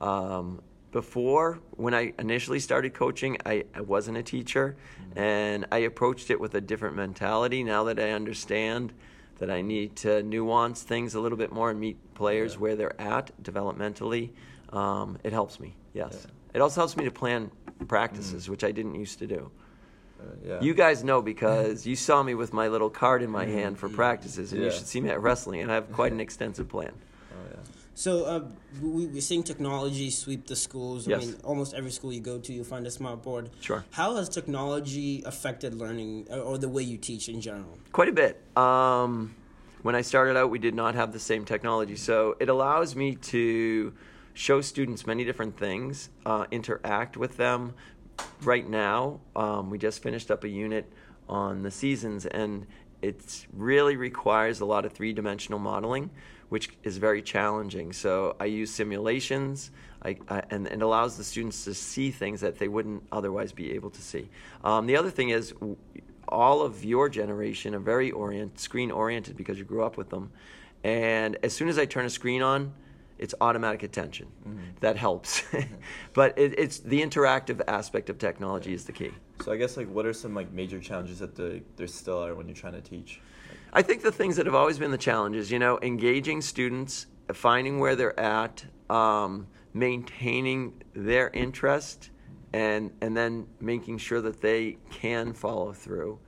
Um, 0.00 0.62
before, 0.90 1.58
when 1.72 1.94
I 1.94 2.12
initially 2.18 2.60
started 2.60 2.94
coaching, 2.94 3.36
I, 3.44 3.64
I 3.74 3.80
wasn't 3.82 4.16
a 4.16 4.22
teacher 4.22 4.76
and 5.16 5.66
I 5.70 5.78
approached 5.78 6.30
it 6.30 6.40
with 6.40 6.54
a 6.54 6.60
different 6.60 6.96
mentality. 6.96 7.62
Now 7.62 7.84
that 7.84 7.98
I 7.98 8.10
understand 8.12 8.92
that 9.38 9.50
I 9.50 9.60
need 9.60 9.96
to 9.96 10.22
nuance 10.22 10.82
things 10.82 11.14
a 11.14 11.20
little 11.20 11.38
bit 11.38 11.52
more 11.52 11.70
and 11.70 11.78
meet 11.78 11.96
players 12.14 12.54
Yeah. 12.54 12.58
where 12.60 12.76
they're 12.76 13.00
at 13.00 13.30
developmentally, 13.42 14.30
um, 14.72 15.18
it 15.24 15.32
helps 15.32 15.60
me, 15.60 15.76
yes. 15.94 16.26
Yeah. 16.26 16.30
It 16.54 16.60
also 16.60 16.80
helps 16.80 16.96
me 16.96 17.04
to 17.04 17.10
plan 17.10 17.50
practices, 17.86 18.48
which 18.48 18.64
I 18.64 18.72
didn't 18.72 18.94
used 18.94 19.18
to 19.20 19.26
do. 19.26 19.50
Uh, 20.20 20.24
yeah. 20.44 20.60
You 20.60 20.74
guys 20.74 21.04
know 21.04 21.22
because 21.22 21.86
you 21.90 21.94
saw 21.94 22.22
me 22.22 22.34
with 22.34 22.52
my 22.52 22.68
little 22.68 22.90
card 22.90 23.22
in 23.22 23.30
my 23.30 23.44
hand 23.44 23.78
for 23.78 23.88
practices, 23.88 24.52
and 24.52 24.62
you 24.62 24.70
should 24.70 24.86
see 24.86 25.00
me 25.00 25.10
at 25.10 25.20
wrestling, 25.20 25.60
and 25.60 25.70
I 25.70 25.74
have 25.76 25.92
quite 25.92 26.12
an 26.12 26.20
extensive 26.26 26.68
plan. 26.68 26.92
Oh, 27.30 27.50
yeah. 27.50 27.56
So 27.98 28.24
uh, 28.26 28.44
we, 28.80 29.06
we're 29.06 29.20
seeing 29.20 29.42
technology 29.42 30.08
sweep 30.10 30.46
the 30.46 30.54
schools. 30.54 31.08
Yes. 31.08 31.20
I 31.20 31.26
mean, 31.26 31.36
almost 31.42 31.74
every 31.74 31.90
school 31.90 32.12
you 32.12 32.20
go 32.20 32.38
to, 32.38 32.52
you 32.52 32.62
find 32.62 32.86
a 32.86 32.92
smart 32.92 33.24
board. 33.24 33.50
Sure. 33.60 33.84
How 33.90 34.14
has 34.14 34.28
technology 34.28 35.24
affected 35.26 35.74
learning 35.74 36.28
or, 36.30 36.38
or 36.38 36.58
the 36.58 36.68
way 36.68 36.84
you 36.84 36.96
teach 36.96 37.28
in 37.28 37.40
general? 37.40 37.76
Quite 37.90 38.08
a 38.08 38.12
bit. 38.12 38.40
Um, 38.56 39.34
when 39.82 39.96
I 39.96 40.02
started 40.02 40.36
out, 40.36 40.48
we 40.48 40.60
did 40.60 40.76
not 40.76 40.94
have 40.94 41.12
the 41.12 41.18
same 41.18 41.44
technology, 41.44 41.96
so 41.96 42.36
it 42.38 42.48
allows 42.48 42.94
me 42.94 43.16
to 43.16 43.92
show 44.32 44.60
students 44.60 45.04
many 45.04 45.24
different 45.24 45.58
things, 45.58 46.08
uh, 46.24 46.46
interact 46.52 47.16
with 47.16 47.36
them. 47.36 47.74
Right 48.42 48.68
now, 48.68 49.18
um, 49.34 49.70
we 49.70 49.78
just 49.78 50.04
finished 50.04 50.30
up 50.30 50.44
a 50.44 50.48
unit 50.48 50.92
on 51.28 51.64
the 51.64 51.70
seasons, 51.72 52.26
and 52.26 52.64
it 53.02 53.46
really 53.52 53.96
requires 53.96 54.60
a 54.60 54.64
lot 54.64 54.84
of 54.84 54.92
three 54.92 55.12
dimensional 55.12 55.58
modeling, 55.58 56.10
which 56.48 56.70
is 56.82 56.96
very 56.96 57.22
challenging. 57.22 57.92
So 57.92 58.36
I 58.40 58.46
use 58.46 58.70
simulations, 58.70 59.70
I, 60.02 60.16
I, 60.28 60.42
and 60.50 60.66
it 60.66 60.82
allows 60.82 61.16
the 61.16 61.24
students 61.24 61.64
to 61.64 61.74
see 61.74 62.10
things 62.10 62.40
that 62.40 62.58
they 62.58 62.68
wouldn't 62.68 63.02
otherwise 63.12 63.52
be 63.52 63.72
able 63.72 63.90
to 63.90 64.00
see. 64.00 64.28
Um, 64.64 64.86
the 64.86 64.96
other 64.96 65.10
thing 65.10 65.30
is, 65.30 65.54
all 66.28 66.62
of 66.62 66.84
your 66.84 67.08
generation 67.08 67.74
are 67.74 67.80
very 67.80 68.10
orient, 68.10 68.58
screen 68.60 68.90
oriented 68.90 69.36
because 69.36 69.58
you 69.58 69.64
grew 69.64 69.82
up 69.82 69.96
with 69.96 70.10
them. 70.10 70.30
And 70.84 71.36
as 71.42 71.52
soon 71.52 71.68
as 71.68 71.78
I 71.78 71.86
turn 71.86 72.04
a 72.04 72.10
screen 72.10 72.42
on, 72.42 72.72
it's 73.18 73.34
automatic 73.40 73.82
attention. 73.82 74.28
That 74.80 74.96
helps. 74.96 75.42
but 76.14 76.38
it, 76.38 76.56
it's 76.56 76.78
the 76.78 77.02
interactive 77.02 77.60
aspect 77.66 78.10
of 78.10 78.18
technology 78.18 78.72
is 78.72 78.84
the 78.84 78.92
key. 78.92 79.10
So 79.42 79.52
I 79.52 79.56
guess 79.56 79.76
like 79.76 79.88
what 79.88 80.06
are 80.06 80.12
some 80.12 80.34
like 80.34 80.52
major 80.52 80.78
challenges 80.78 81.18
that 81.18 81.34
the, 81.34 81.60
there 81.76 81.88
still 81.88 82.24
are 82.24 82.34
when 82.34 82.46
you're 82.46 82.56
trying 82.56 82.74
to 82.74 82.80
teach? 82.80 83.20
I 83.72 83.82
think 83.82 84.02
the 84.02 84.12
things 84.12 84.36
that 84.36 84.46
have 84.46 84.54
always 84.54 84.78
been 84.78 84.90
the 84.90 84.98
challenges, 84.98 85.50
you 85.50 85.58
know, 85.58 85.78
engaging 85.82 86.40
students, 86.40 87.06
finding 87.32 87.78
where 87.78 87.94
they're 87.96 88.18
at, 88.18 88.64
um, 88.88 89.46
maintaining 89.74 90.82
their 90.94 91.28
interest, 91.30 92.10
and 92.52 92.90
and 93.02 93.16
then 93.16 93.46
making 93.60 93.98
sure 93.98 94.20
that 94.22 94.40
they 94.40 94.78
can 94.90 95.32
follow 95.32 95.72
through. 95.72 96.18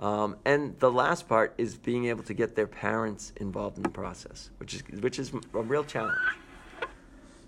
Um, 0.00 0.36
and 0.44 0.78
the 0.78 0.90
last 0.90 1.28
part 1.28 1.54
is 1.58 1.76
being 1.76 2.06
able 2.06 2.22
to 2.24 2.34
get 2.34 2.54
their 2.54 2.66
parents 2.66 3.32
involved 3.36 3.76
in 3.76 3.82
the 3.82 3.88
process, 3.88 4.50
which 4.58 4.74
is 4.74 4.82
which 5.00 5.18
is 5.18 5.32
a 5.54 5.62
real 5.62 5.84
challenge. 5.84 6.18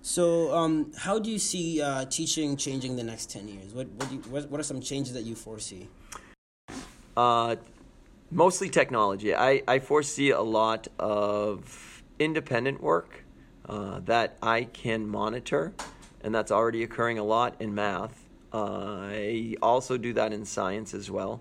So, 0.02 0.54
um, 0.54 0.92
how 0.96 1.18
do 1.18 1.30
you 1.30 1.38
see 1.38 1.82
uh, 1.82 2.06
teaching 2.06 2.56
changing 2.56 2.96
the 2.96 3.04
next 3.04 3.30
ten 3.30 3.48
years? 3.48 3.74
What 3.74 3.88
what, 3.88 4.08
do 4.08 4.14
you, 4.14 4.20
what 4.22 4.50
what 4.50 4.60
are 4.60 4.64
some 4.64 4.80
changes 4.80 5.12
that 5.14 5.24
you 5.24 5.34
foresee? 5.34 5.88
Uh, 7.16 7.56
mostly 8.30 8.68
technology. 8.68 9.34
I, 9.34 9.62
I 9.66 9.78
foresee 9.78 10.30
a 10.30 10.40
lot 10.40 10.88
of 10.98 12.02
independent 12.18 12.82
work 12.82 13.24
uh, 13.68 14.00
that 14.00 14.36
I 14.42 14.64
can 14.64 15.06
monitor, 15.06 15.72
and 16.22 16.34
that's 16.34 16.52
already 16.52 16.82
occurring 16.82 17.18
a 17.18 17.24
lot 17.24 17.56
in 17.60 17.74
math. 17.74 18.28
Uh, 18.52 19.08
I 19.12 19.54
also 19.62 19.96
do 19.96 20.12
that 20.14 20.32
in 20.32 20.44
science 20.44 20.94
as 20.94 21.10
well. 21.10 21.40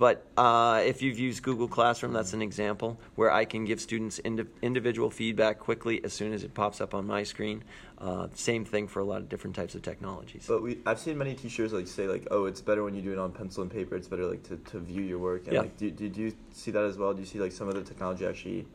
But 0.00 0.24
uh, 0.34 0.80
if 0.82 1.02
you've 1.02 1.18
used 1.18 1.42
Google 1.42 1.68
Classroom, 1.68 2.14
that's 2.14 2.32
an 2.32 2.40
example 2.40 2.98
where 3.16 3.30
I 3.30 3.44
can 3.44 3.66
give 3.66 3.82
students 3.82 4.18
indi- 4.24 4.46
individual 4.62 5.10
feedback 5.10 5.58
quickly 5.58 6.02
as 6.02 6.14
soon 6.14 6.32
as 6.32 6.42
it 6.42 6.54
pops 6.54 6.80
up 6.80 6.94
on 6.94 7.06
my 7.06 7.22
screen. 7.22 7.62
Uh, 7.98 8.28
same 8.32 8.64
thing 8.64 8.88
for 8.88 9.00
a 9.00 9.04
lot 9.04 9.18
of 9.18 9.28
different 9.28 9.54
types 9.54 9.74
of 9.74 9.82
technologies. 9.82 10.46
But 10.48 10.62
we, 10.62 10.78
I've 10.86 10.98
seen 10.98 11.18
many 11.18 11.34
teachers 11.34 11.74
like 11.74 11.86
say 11.86 12.08
like, 12.08 12.26
oh, 12.30 12.46
it's 12.46 12.62
better 12.62 12.82
when 12.82 12.94
you 12.94 13.02
do 13.02 13.12
it 13.12 13.18
on 13.18 13.30
pencil 13.30 13.60
and 13.60 13.70
paper. 13.70 13.94
It's 13.94 14.08
better 14.08 14.24
like 14.24 14.42
to, 14.44 14.56
to 14.56 14.78
view 14.78 15.02
your 15.02 15.18
work. 15.18 15.42
And 15.48 15.52
Yeah. 15.52 15.60
like, 15.60 15.76
do, 15.76 15.90
do, 15.90 16.08
do 16.08 16.22
you 16.22 16.32
see 16.50 16.70
that 16.70 16.84
as 16.84 16.96
well? 16.96 17.12
Do 17.12 17.20
you 17.20 17.26
see 17.26 17.38
like 17.38 17.52
some 17.52 17.68
of 17.68 17.74
the 17.74 17.82
technology 17.82 18.24
actually 18.24 18.66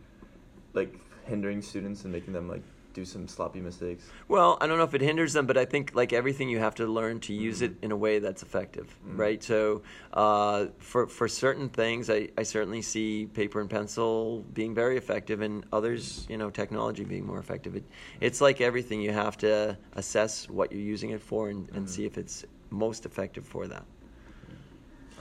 like 0.75 0.93
hindering 1.25 1.63
students 1.63 2.03
and 2.03 2.13
making 2.13 2.33
them 2.33 2.47
like 2.47 2.61
do 2.95 3.05
some 3.05 3.27
sloppy 3.27 3.59
mistakes? 3.59 4.09
Well, 4.27 4.57
I 4.61 4.65
don't 4.65 4.77
know 4.77 4.85
if 4.85 4.93
it 4.93 5.01
hinders 5.01 5.33
them, 5.33 5.45
but 5.45 5.57
I 5.57 5.65
think 5.65 5.93
like 5.93 6.13
everything, 6.13 6.49
you 6.49 6.59
have 6.59 6.75
to 6.75 6.87
learn 6.87 7.19
to 7.21 7.33
use 7.33 7.61
it 7.61 7.75
mm-hmm. 7.75 7.85
in 7.85 7.91
a 7.91 7.97
way 7.97 8.19
that's 8.19 8.41
effective, 8.41 8.87
mm-hmm. 8.87 9.17
right? 9.17 9.43
So 9.43 9.83
uh, 10.13 10.67
for 10.79 11.07
for 11.07 11.27
certain 11.27 11.69
things, 11.69 12.09
I, 12.09 12.29
I 12.37 12.43
certainly 12.43 12.81
see 12.81 13.27
paper 13.27 13.61
and 13.61 13.69
pencil 13.69 14.43
being 14.53 14.73
very 14.73 14.97
effective, 14.97 15.41
and 15.41 15.65
others, 15.71 16.25
you 16.29 16.37
know, 16.37 16.49
technology 16.49 17.03
being 17.03 17.27
more 17.27 17.39
effective. 17.39 17.75
It, 17.75 17.83
it's 18.21 18.41
like 18.41 18.61
everything; 18.61 19.01
you 19.01 19.11
have 19.11 19.37
to 19.39 19.77
assess 19.93 20.49
what 20.49 20.71
you're 20.71 20.81
using 20.81 21.11
it 21.11 21.21
for 21.21 21.49
and, 21.49 21.69
and 21.69 21.85
mm-hmm. 21.85 21.87
see 21.87 22.05
if 22.05 22.17
it's 22.17 22.45
most 22.69 23.05
effective 23.05 23.45
for 23.45 23.67
that. 23.67 23.85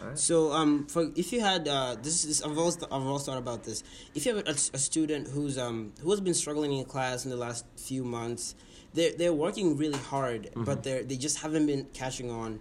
Right. 0.05 0.19
So, 0.19 0.53
um, 0.53 0.87
for 0.87 1.11
if 1.17 1.33
you 1.33 1.41
had 1.41 1.67
uh, 1.69 1.97
this 2.03 2.25
is 2.25 2.43
I've 2.43 2.59
always 2.59 2.77
I've 2.83 3.07
always 3.07 3.25
thought 3.25 3.39
about 3.39 3.65
this. 3.65 3.83
If 4.15 4.27
you 4.27 4.37
have 4.37 4.47
a, 4.47 4.51
a 4.51 4.79
student 4.79 5.29
who's 5.29 5.59
um 5.59 5.93
who 6.01 6.11
has 6.11 6.21
been 6.21 6.35
struggling 6.35 6.73
in 6.73 6.85
class 6.85 7.25
in 7.25 7.31
the 7.31 7.37
last 7.37 7.65
few 7.77 8.05
months, 8.05 8.55
they're 8.93 9.13
they're 9.13 9.33
working 9.33 9.77
really 9.77 9.99
hard, 9.99 10.51
but 10.55 10.83
they 10.83 11.03
they 11.03 11.17
just 11.17 11.39
haven't 11.39 11.67
been 11.67 11.87
catching 11.95 12.31
on, 12.31 12.61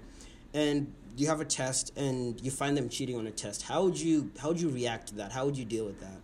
and 0.54 0.94
you 1.16 1.28
have 1.28 1.42
a 1.42 1.46
test 1.46 1.92
and 1.98 2.42
you 2.42 2.52
find 2.52 2.76
them 2.76 2.90
cheating 2.90 3.18
on 3.18 3.28
a 3.28 3.32
test. 3.32 3.64
How 3.64 3.84
would 3.84 4.00
you 4.00 4.32
how 4.40 4.50
would 4.50 4.62
you 4.62 4.70
react 4.70 5.08
to 5.10 5.16
that? 5.16 5.32
How 5.32 5.46
would 5.46 5.58
you 5.58 5.66
deal 5.66 5.86
with 5.86 6.00
that? 6.00 6.20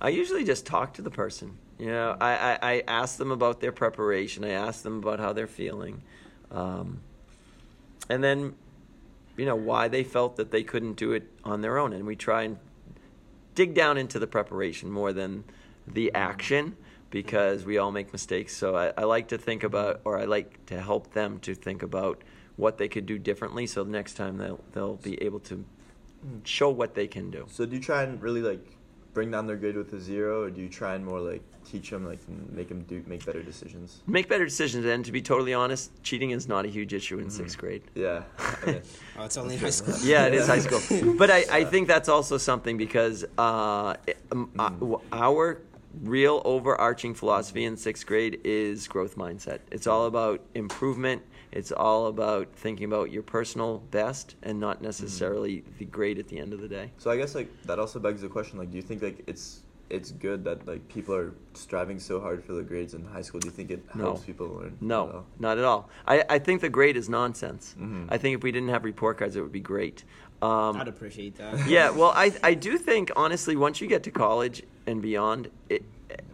I 0.00 0.10
usually 0.10 0.44
just 0.44 0.64
talk 0.64 0.94
to 0.94 1.02
the 1.02 1.10
person. 1.10 1.58
You 1.78 1.86
know, 1.86 2.16
I, 2.20 2.32
I, 2.32 2.58
I 2.62 2.82
ask 2.88 3.18
them 3.18 3.30
about 3.30 3.60
their 3.60 3.72
preparation. 3.72 4.44
I 4.44 4.50
ask 4.50 4.82
them 4.82 4.98
about 4.98 5.20
how 5.20 5.32
they're 5.32 5.46
feeling, 5.46 6.02
um, 6.50 7.00
and 8.08 8.22
then, 8.22 8.54
you 9.38 9.46
know, 9.46 9.56
why 9.56 9.88
they 9.88 10.04
felt 10.04 10.36
that 10.36 10.50
they 10.50 10.62
couldn't 10.62 10.94
do 10.94 11.12
it 11.12 11.30
on 11.44 11.62
their 11.62 11.78
own. 11.78 11.92
And 11.92 12.06
we 12.06 12.16
try 12.16 12.42
and 12.42 12.58
dig 13.54 13.74
down 13.74 13.96
into 13.96 14.18
the 14.18 14.26
preparation 14.26 14.90
more 14.90 15.12
than 15.12 15.44
the 15.86 16.12
action 16.14 16.76
because 17.10 17.64
we 17.64 17.78
all 17.78 17.90
make 17.90 18.12
mistakes. 18.12 18.54
So 18.54 18.76
I, 18.76 18.92
I 18.96 19.04
like 19.04 19.28
to 19.28 19.38
think 19.38 19.62
about, 19.62 20.00
or 20.04 20.18
I 20.18 20.24
like 20.24 20.66
to 20.66 20.80
help 20.80 21.12
them 21.12 21.38
to 21.40 21.54
think 21.54 21.82
about 21.82 22.22
what 22.56 22.76
they 22.78 22.88
could 22.88 23.06
do 23.06 23.18
differently. 23.18 23.66
So 23.66 23.84
next 23.84 24.14
time 24.14 24.36
they'll 24.36 24.60
they'll 24.72 24.96
be 24.96 25.22
able 25.22 25.40
to 25.40 25.64
show 26.44 26.68
what 26.68 26.94
they 26.94 27.06
can 27.06 27.30
do. 27.30 27.46
So 27.50 27.64
do 27.64 27.76
you 27.76 27.82
try 27.82 28.02
and 28.02 28.20
really 28.20 28.42
like 28.42 28.77
bring 29.14 29.30
down 29.30 29.46
their 29.46 29.56
grade 29.56 29.76
with 29.76 29.92
a 29.92 30.00
zero, 30.00 30.42
or 30.42 30.50
do 30.50 30.60
you 30.60 30.68
try 30.68 30.94
and 30.94 31.04
more 31.04 31.20
like 31.20 31.42
teach 31.64 31.90
them 31.90 32.06
like 32.06 32.20
make 32.52 32.68
them 32.68 32.82
do 32.82 33.02
make 33.06 33.24
better 33.24 33.42
decisions? 33.42 34.00
make 34.06 34.28
better 34.28 34.44
decisions. 34.44 34.84
And 34.84 35.04
to 35.04 35.12
be 35.12 35.22
totally 35.22 35.54
honest, 35.54 35.90
cheating 36.02 36.30
is 36.30 36.48
not 36.48 36.64
a 36.64 36.68
huge 36.68 36.92
issue 36.94 37.18
in 37.18 37.30
sixth 37.30 37.58
grade. 37.58 37.82
Yeah. 37.94 38.22
Okay. 38.62 38.82
Oh, 39.18 39.24
it's 39.24 39.36
only 39.36 39.56
high 39.56 39.70
school. 39.70 39.94
Yeah, 40.02 40.26
it 40.26 40.34
is 40.34 40.46
high 40.46 40.60
school. 40.60 40.80
But 41.22 41.30
I, 41.30 41.44
I 41.50 41.64
think 41.64 41.88
that's 41.88 42.08
also 42.08 42.38
something 42.38 42.76
because 42.76 43.24
uh, 43.36 43.94
it- 44.06 44.18
um, 44.30 44.50
uh, 44.58 44.96
our 45.12 45.60
real 46.02 46.42
overarching 46.44 47.14
philosophy 47.14 47.64
in 47.64 47.76
sixth 47.76 48.06
grade 48.06 48.40
is 48.44 48.86
growth 48.88 49.16
mindset. 49.16 49.60
It's 49.70 49.86
all 49.86 50.06
about 50.06 50.40
improvement. 50.54 51.22
It's 51.50 51.72
all 51.72 52.06
about 52.06 52.52
thinking 52.54 52.84
about 52.84 53.10
your 53.10 53.22
personal 53.22 53.78
best 53.90 54.36
and 54.42 54.60
not 54.60 54.82
necessarily 54.82 55.64
the 55.78 55.86
grade 55.86 56.18
at 56.18 56.28
the 56.28 56.38
end 56.38 56.52
of 56.52 56.60
the 56.60 56.68
day. 56.68 56.92
So 56.98 57.10
I 57.10 57.16
guess 57.16 57.34
like 57.34 57.48
that 57.64 57.78
also 57.78 57.98
begs 57.98 58.20
the 58.22 58.28
question 58.28 58.58
like 58.58 58.70
do 58.70 58.76
you 58.76 58.82
think 58.82 59.02
like 59.02 59.22
it's 59.26 59.62
it's 59.90 60.10
good 60.12 60.44
that 60.44 60.66
like 60.68 60.86
people 60.88 61.14
are 61.14 61.32
striving 61.54 61.98
so 61.98 62.20
hard 62.20 62.44
for 62.44 62.52
the 62.52 62.62
grades 62.62 62.92
in 62.92 63.02
high 63.06 63.22
school? 63.22 63.40
Do 63.40 63.48
you 63.48 63.52
think 63.52 63.70
it 63.70 63.82
No. 63.94 64.04
helps 64.04 64.20
people 64.24 64.46
learn? 64.48 64.66
at 64.74 64.82
No, 64.82 65.00
all? 65.10 65.26
not 65.38 65.56
at 65.56 65.64
all. 65.64 65.88
I, 66.06 66.22
I 66.28 66.38
think 66.38 66.60
the 66.60 66.68
grade 66.68 66.98
is 66.98 67.08
nonsense. 67.08 67.74
Mhm. 67.80 68.04
I 68.10 68.18
think 68.18 68.36
if 68.36 68.42
we 68.44 68.52
didn't 68.52 68.68
have 68.68 68.84
report 68.84 69.16
cards, 69.16 69.34
it 69.34 69.40
would 69.40 69.50
be 69.52 69.60
great. 69.60 70.04
Um, 70.42 70.76
I'd 70.76 70.86
appreciate 70.88 71.36
that. 71.38 71.66
yeah, 71.66 71.88
well, 71.88 72.12
I 72.14 72.34
I 72.42 72.52
do 72.52 72.76
think 72.76 73.10
honestly, 73.16 73.56
once 73.56 73.80
you 73.80 73.86
get 73.88 74.02
to 74.02 74.10
college 74.10 74.62
and 74.88 75.02
beyond, 75.02 75.50
it 75.68 75.84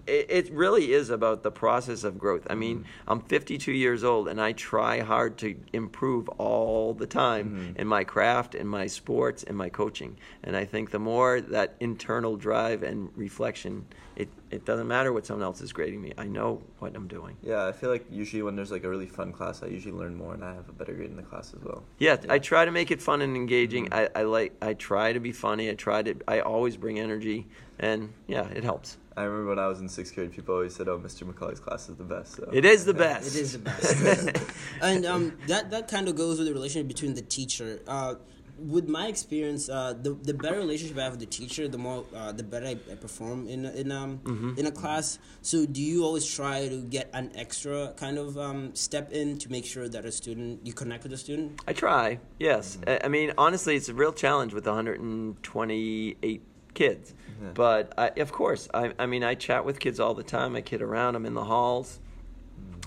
it, 0.07 0.27
it 0.29 0.53
really 0.53 0.93
is 0.93 1.11
about 1.11 1.43
the 1.43 1.51
process 1.51 2.05
of 2.05 2.19
growth. 2.19 2.47
I 2.49 2.55
mean, 2.55 2.81
mm-hmm. 2.81 3.11
I'm 3.11 3.21
52 3.21 3.73
years 3.73 4.05
old, 4.05 4.29
and 4.29 4.41
I 4.41 4.53
try 4.53 5.01
hard 5.01 5.39
to 5.39 5.57
improve 5.73 6.29
all 6.31 6.95
the 6.95 7.07
time 7.07 7.51
mm-hmm. 7.51 7.81
in 7.81 7.87
my 7.87 8.05
craft, 8.05 8.55
in 8.55 8.67
my 8.67 8.87
sports, 8.87 9.43
in 9.43 9.57
my 9.57 9.69
coaching. 9.69 10.17
And 10.43 10.57
I 10.57 10.65
think 10.65 10.91
the 10.91 10.99
more 10.99 11.41
that 11.41 11.75
internal 11.81 12.37
drive 12.37 12.83
and 12.83 13.11
reflection, 13.17 13.87
it 14.17 14.29
it 14.55 14.65
doesn't 14.65 14.87
matter 14.87 15.13
what 15.13 15.27
someone 15.27 15.45
else 15.45 15.61
is 15.61 15.73
grading 15.73 16.01
me. 16.01 16.13
I 16.17 16.25
know 16.25 16.63
what 16.79 16.95
I'm 16.95 17.09
doing. 17.09 17.37
Yeah, 17.43 17.67
I 17.67 17.73
feel 17.73 17.91
like 17.91 18.07
usually 18.11 18.43
when 18.43 18.55
there's 18.55 18.71
like 18.71 18.85
a 18.85 18.89
really 18.89 19.07
fun 19.07 19.33
class, 19.33 19.63
I 19.63 19.67
usually 19.67 19.95
learn 19.95 20.15
more 20.15 20.33
and 20.33 20.45
I 20.45 20.55
have 20.55 20.69
a 20.69 20.73
better 20.73 20.93
grade 20.93 21.11
in 21.11 21.17
the 21.17 21.23
class 21.23 21.53
as 21.55 21.63
well. 21.63 21.83
Yeah, 21.99 22.17
I 22.29 22.39
try 22.39 22.65
to 22.65 22.71
make 22.71 22.91
it 22.91 23.03
fun 23.03 23.21
and 23.21 23.37
engaging. 23.37 23.93
I, 23.93 24.09
I 24.15 24.23
like 24.23 24.53
I 24.63 24.75
try 24.75 25.13
to 25.13 25.21
be 25.21 25.33
funny. 25.33 25.69
I 25.71 25.75
try 25.75 26.03
to 26.03 26.15
I 26.29 26.41
always 26.41 26.77
bring 26.77 26.99
energy, 27.01 27.49
and 27.79 28.13
yeah, 28.29 28.47
it 28.49 28.65
helps. 28.65 28.97
I 29.17 29.23
remember 29.23 29.51
when 29.51 29.59
I 29.59 29.69
was 29.69 29.81
in 29.81 29.89
sixth 29.89 30.15
grade, 30.15 30.33
people 30.33 30.55
always 30.55 30.75
said, 30.75 30.89
"Oh, 30.89 30.99
Mr. 30.99 31.23
McCauley's 31.23 31.61
class 31.61 31.89
is 31.89 31.97
the 31.97 32.05
best." 32.05 32.37
So. 32.37 32.49
It 32.53 32.65
is 32.65 32.85
the 32.85 32.95
best. 33.07 33.35
It 33.35 33.41
is 33.41 33.53
the 33.53 33.59
best. 33.61 34.37
and 34.83 35.07
um, 35.07 35.39
that 35.47 35.71
that 35.71 35.89
kind 35.89 36.09
of 36.09 36.17
goes 36.17 36.39
with 36.39 36.49
the 36.49 36.53
relationship 36.53 36.89
between 36.89 37.15
the 37.15 37.23
teacher. 37.23 37.81
Uh, 37.87 38.17
with 38.59 38.89
my 38.89 39.07
experience, 39.09 39.69
uh, 39.69 39.95
the 40.01 40.15
the 40.15 40.35
better 40.35 40.59
relationship 40.59 40.97
I 40.99 41.03
have 41.05 41.13
with 41.13 41.21
the 41.21 41.27
teacher, 41.27 41.69
the 41.69 41.79
more 41.79 42.05
uh, 42.15 42.33
the 42.33 42.43
better 42.43 42.67
I, 42.67 42.77
I 42.91 42.95
perform 42.95 43.49
in 43.49 43.65
in 43.67 43.91
um 43.93 44.21
Mm-hmm. 44.25 44.59
in 44.59 44.67
a 44.67 44.71
class. 44.73 45.19
So, 45.43 45.67
do 45.67 45.83
you 45.83 46.05
always 46.05 46.25
try 46.27 46.69
to 46.69 46.83
get 46.83 47.11
an 47.13 47.33
extra 47.35 47.93
kind 47.97 48.17
of 48.19 48.39
um, 48.39 48.75
step 48.75 49.13
in 49.13 49.39
to 49.39 49.51
make 49.51 49.65
sure 49.67 49.89
that 49.89 50.05
a 50.05 50.13
student 50.13 50.61
you 50.67 50.73
connect 50.73 51.03
with 51.03 51.13
the 51.13 51.19
student? 51.19 51.61
I 51.67 51.73
try, 51.73 52.19
yes. 52.39 52.79
I 52.87 53.01
I 53.05 53.09
mean, 53.09 53.33
honestly, 53.37 53.77
it's 53.77 53.89
a 53.89 53.95
real 53.95 54.13
challenge 54.13 54.55
with 54.55 54.67
128 54.67 56.43
kids. 56.75 57.15
But 57.55 57.93
I, 57.99 58.09
of 58.21 58.33
course, 58.33 58.69
I, 58.73 58.93
I 58.99 59.07
mean, 59.07 59.23
I 59.23 59.35
chat 59.35 59.65
with 59.67 59.79
kids 59.79 60.01
all 60.01 60.15
the 60.15 60.23
time. 60.23 60.57
I 60.57 60.63
kid 60.63 60.81
around. 60.81 61.15
I'm 61.15 61.27
in 61.27 61.35
the 61.35 61.45
halls. 61.45 62.01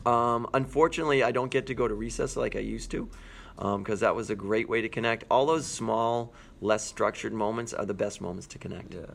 Um, 0.05 0.47
unfortunately, 0.53 1.21
I 1.21 1.31
don't 1.31 1.51
get 1.51 1.67
to 1.67 1.75
go 1.75 1.87
to 1.87 1.93
recess 1.93 2.35
like 2.35 2.55
I 2.55 2.59
used 2.59 2.89
to, 2.91 3.09
because 3.57 3.99
that 3.99 4.15
was 4.15 4.29
a 4.29 4.35
great 4.35 4.69
way 4.69 4.81
to 4.81 4.89
connect. 4.89 5.23
All 5.29 5.45
those 5.45 5.65
small, 5.65 6.33
less 6.61 6.83
structured 6.83 7.33
moments 7.33 7.73
are 7.73 7.85
the 7.85 7.93
best 7.93 8.21
moments 8.21 8.47
to 8.47 8.57
connect. 8.57 8.93
Yeah. 8.93 9.05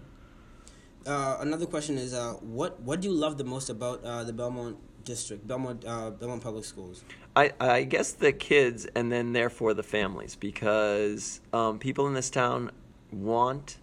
Uh, 1.07 1.39
another 1.41 1.67
question 1.67 1.99
is, 1.99 2.15
uh, 2.15 2.35
what 2.41 2.81
what 2.81 3.01
do 3.01 3.09
you 3.09 3.15
love 3.15 3.39
the 3.39 3.45
most 3.45 3.71
about 3.71 4.05
uh, 4.05 4.23
the 4.23 4.33
Belmont 4.33 4.77
district, 5.05 5.47
Belmont 5.47 5.85
uh, 5.85 6.11
Belmont 6.11 6.43
Public 6.43 6.65
Schools? 6.65 7.03
I, 7.35 7.53
I 7.59 7.85
guess 7.85 8.13
the 8.13 8.33
kids 8.33 8.87
and 8.95 9.11
then 9.11 9.33
therefore 9.33 9.75
the 9.75 9.83
families 9.83 10.37
because 10.37 11.41
um, 11.53 11.79
people 11.79 12.07
in 12.07 12.15
this 12.15 12.31
town 12.31 12.71
want 13.11 13.79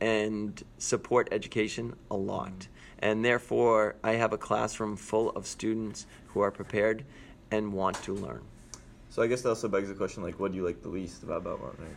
and 0.00 0.62
support 0.78 1.28
education 1.32 1.94
a 2.10 2.16
lot. 2.16 2.68
And 2.98 3.24
therefore, 3.24 3.96
I 4.04 4.12
have 4.12 4.32
a 4.32 4.38
classroom 4.38 4.96
full 4.96 5.30
of 5.30 5.46
students 5.46 6.06
who 6.28 6.40
are 6.40 6.50
prepared 6.50 7.04
and 7.50 7.72
want 7.72 8.00
to 8.04 8.14
learn. 8.14 8.42
So 9.12 9.20
I 9.20 9.26
guess 9.26 9.42
that 9.42 9.50
also 9.50 9.68
begs 9.68 9.88
the 9.88 9.94
question, 9.94 10.22
like, 10.22 10.40
what 10.40 10.52
do 10.52 10.56
you 10.56 10.64
like 10.64 10.80
the 10.80 10.88
least 10.88 11.22
about 11.22 11.44
Belmont, 11.44 11.78
right? 11.78 11.90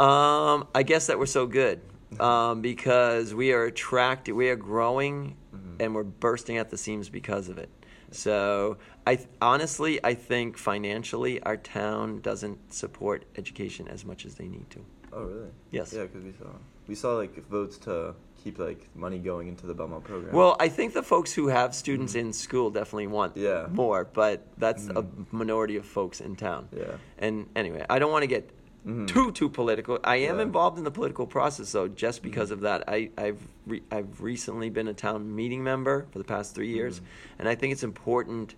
Um, 0.00 0.66
I 0.74 0.82
guess 0.82 1.06
that 1.06 1.16
we're 1.16 1.26
so 1.26 1.46
good 1.46 1.80
um, 2.18 2.60
because 2.60 3.32
we 3.32 3.52
are 3.52 3.66
attracted, 3.66 4.34
we 4.34 4.48
are 4.48 4.56
growing, 4.56 5.36
and 5.78 5.94
we're 5.94 6.02
bursting 6.02 6.58
at 6.58 6.70
the 6.70 6.76
seams 6.76 7.08
because 7.08 7.48
of 7.48 7.58
it. 7.58 7.68
So 8.10 8.78
I 9.06 9.14
th- 9.14 9.28
honestly, 9.40 10.04
I 10.04 10.14
think 10.14 10.58
financially, 10.58 11.40
our 11.44 11.56
town 11.56 12.20
doesn't 12.20 12.74
support 12.74 13.26
education 13.36 13.86
as 13.86 14.04
much 14.04 14.26
as 14.26 14.34
they 14.34 14.48
need 14.48 14.68
to. 14.70 14.84
Oh, 15.12 15.22
really? 15.22 15.50
Yes. 15.70 15.92
Yeah, 15.92 16.02
because 16.02 16.24
we 16.24 16.32
saw 16.32 16.48
we 16.88 16.94
saw 16.96 17.14
like 17.14 17.46
votes 17.48 17.78
to 17.78 18.16
keep 18.46 18.58
like 18.60 18.86
money 18.94 19.18
going 19.18 19.48
into 19.48 19.66
the 19.66 19.74
Belmont 19.74 20.04
program. 20.04 20.32
Well, 20.32 20.54
I 20.60 20.68
think 20.68 20.92
the 20.94 21.02
folks 21.02 21.32
who 21.32 21.48
have 21.48 21.74
students 21.74 22.14
in 22.14 22.32
school 22.32 22.70
definitely 22.70 23.08
want 23.08 23.36
Yeah. 23.36 23.66
more, 23.72 24.04
but 24.04 24.46
that's 24.56 24.86
a 24.86 25.02
Mhm. 25.02 25.32
minority 25.32 25.76
of 25.76 25.84
folks 25.84 26.20
in 26.20 26.36
town. 26.36 26.68
Yeah. 26.72 26.98
And 27.18 27.48
anyway, 27.56 27.84
I 27.90 27.98
don't 27.98 28.12
want 28.12 28.22
to 28.22 28.28
get 28.28 28.48
Mhm. 28.86 29.08
too 29.08 29.32
too 29.32 29.48
political. 29.48 29.98
I 30.04 30.16
am 30.30 30.36
Yeah. 30.36 30.42
involved 30.42 30.78
in 30.78 30.84
the 30.84 30.92
political 30.92 31.26
process 31.26 31.72
though, 31.72 31.88
just 31.88 32.22
because 32.22 32.52
of 32.52 32.60
that. 32.60 32.84
I, 32.86 33.10
I've 33.18 33.42
re- 33.66 33.82
I've 33.90 34.20
recently 34.22 34.70
been 34.70 34.86
a 34.86 34.94
town 34.94 35.34
meeting 35.34 35.64
member 35.64 36.06
for 36.12 36.18
the 36.18 36.28
past 36.34 36.54
three 36.54 36.68
years, 36.78 37.00
Mhm. 37.00 37.04
and 37.40 37.48
I 37.48 37.56
think 37.56 37.72
it's 37.72 37.82
important 37.82 38.54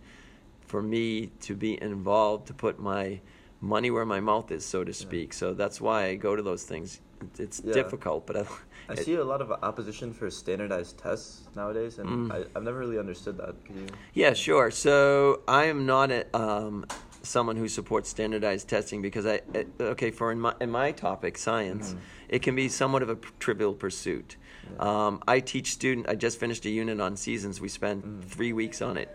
for 0.67 0.83
me 0.83 1.31
to 1.47 1.55
be 1.57 1.81
involved 1.81 2.47
to 2.49 2.53
put 2.53 2.79
my 2.79 3.21
money 3.63 3.91
where 3.91 4.05
my 4.05 4.21
mouth 4.21 4.53
is, 4.53 4.67
so 4.67 4.85
to 4.85 4.93
speak. 4.93 5.33
So 5.33 5.55
that's 5.55 5.81
why 5.81 6.05
I 6.11 6.15
go 6.17 6.37
to 6.37 6.43
those 6.43 6.65
things. 6.65 7.01
It's- 7.39 7.61
Yeah. 7.65 7.73
difficult, 7.75 8.27
but 8.27 8.37
I, 8.37 8.45
I 8.89 8.93
it- 8.95 9.05
see 9.05 9.15
a 9.15 9.25
lot 9.25 9.41
of 9.41 9.51
opposition 9.51 10.13
for 10.13 10.31
standardized 10.31 10.99
tests 10.99 11.49
nowadays, 11.57 11.99
and 11.99 12.09
Mm. 12.09 12.33
I, 12.33 12.39
I've 12.57 12.63
never 12.65 12.79
really 12.79 12.99
understood 12.99 13.37
that. 13.39 13.55
You? 13.75 13.87
Yeah, 14.15 14.33
sure. 14.35 14.71
So 14.71 15.41
I 15.49 15.65
am 15.65 15.87
not 15.87 16.11
a, 16.11 16.25
um, 16.37 16.87
someone 17.23 17.57
who 17.57 17.69
supports 17.69 18.09
standardized 18.09 18.69
testing 18.69 19.03
because 19.03 19.27
I 19.27 19.41
it, 19.55 19.69
okay 19.81 20.11
for 20.11 20.31
in 20.33 20.41
my 20.41 20.55
in 20.61 20.71
my 20.71 20.93
topic 20.93 21.37
science, 21.37 21.93
Mhm. 21.95 21.99
it 22.29 22.43
can 22.43 22.55
be 22.55 22.69
somewhat 22.69 23.03
of 23.03 23.09
a 23.09 23.17
p- 23.17 23.29
trivial 23.39 23.75
pursuit. 23.75 24.37
Yeah. 24.71 25.07
Um, 25.07 25.23
I 25.27 25.41
teach 25.41 25.73
student. 25.73 26.09
I 26.09 26.15
just 26.15 26.39
finished 26.39 26.65
a 26.67 26.71
unit 26.71 27.01
on 27.01 27.17
seasons. 27.17 27.61
We 27.61 27.69
spent 27.69 28.05
Mhm. 28.05 28.25
three 28.25 28.53
weeks 28.53 28.81
on 28.83 28.97
it. 28.97 29.09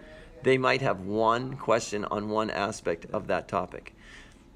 They 0.43 0.57
might 0.57 0.81
have 0.81 1.00
one 1.01 1.55
question 1.55 2.03
on 2.05 2.27
one 2.29 2.50
aspect 2.50 3.05
of 3.13 3.27
that 3.27 3.48
topic. 3.48 3.93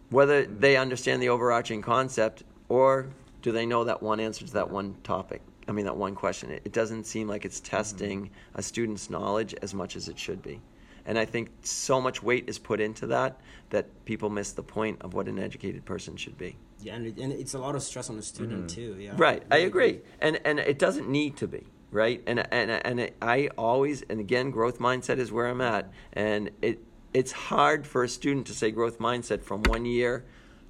Whether 0.10 0.44
Mm-hmm. 0.44 0.60
they 0.60 0.76
understand 0.78 1.22
the 1.22 1.30
overarching 1.30 1.82
concept 1.82 2.44
or 2.70 3.08
do 3.42 3.52
they 3.52 3.66
know 3.66 3.84
that 3.84 4.02
one 4.02 4.20
answer 4.20 4.46
to 4.46 4.54
that 4.54 4.70
one 4.70 4.96
topic? 5.04 5.42
I 5.68 5.72
mean, 5.74 5.86
that 5.86 5.98
one 5.98 6.16
question. 6.16 6.50
It, 6.52 6.62
it 6.66 6.72
doesn't 6.74 7.06
seem 7.06 7.28
like 7.28 7.44
it's 7.46 7.60
testing 7.60 8.32
a 8.56 8.62
student's 8.64 9.10
knowledge 9.10 9.54
as 9.62 9.74
much 9.74 9.96
as 9.96 10.08
it 10.08 10.18
should 10.18 10.42
be. 10.42 10.62
And 11.06 11.18
I 11.18 11.26
think 11.26 11.52
so 11.62 12.02
much 12.02 12.22
weight 12.22 12.46
is 12.48 12.60
put 12.60 12.82
into 12.82 13.08
that 13.08 13.40
that 13.70 14.06
people 14.06 14.30
miss 14.30 14.52
the 14.52 14.64
point 14.64 15.02
of 15.02 15.14
what 15.14 15.28
an 15.28 15.40
educated 15.40 15.86
person 15.86 16.18
should 16.18 16.38
be. 16.38 16.58
Yeah, 16.82 16.96
and, 16.96 17.08
it, 17.08 17.18
and 17.18 17.32
it's 17.34 17.54
a 17.54 17.60
lot 17.60 17.76
of 17.76 17.84
stress 17.84 18.10
on 18.10 18.18
the 18.18 18.22
student 18.22 18.66
Mhm. 18.66 18.70
too. 18.70 18.96
Yeah, 19.00 19.14
Right, 19.18 19.44
I 19.50 19.58
agree, 19.58 20.02
and 20.22 20.40
and 20.46 20.60
it 20.60 20.78
doesn't 20.78 21.10
need 21.10 21.36
to 21.38 21.48
be 21.48 21.66
right, 21.92 22.22
and 22.28 22.40
and 22.54 22.70
and 22.72 23.00
it, 23.00 23.16
I 23.22 23.50
always 23.58 24.04
and 24.04 24.20
again, 24.20 24.52
growth 24.52 24.80
mindset 24.80 25.18
is 25.18 25.32
where 25.32 25.48
I'm 25.48 25.62
at, 25.62 25.90
and 26.14 26.52
it 26.62 26.80
it's 27.14 27.32
hard 27.32 27.88
for 27.88 28.04
a 28.04 28.10
student 28.10 28.46
to 28.48 28.54
say 28.54 28.70
growth 28.72 29.00
mindset 29.00 29.42
from 29.44 29.64
one 29.64 29.86
year 29.86 30.26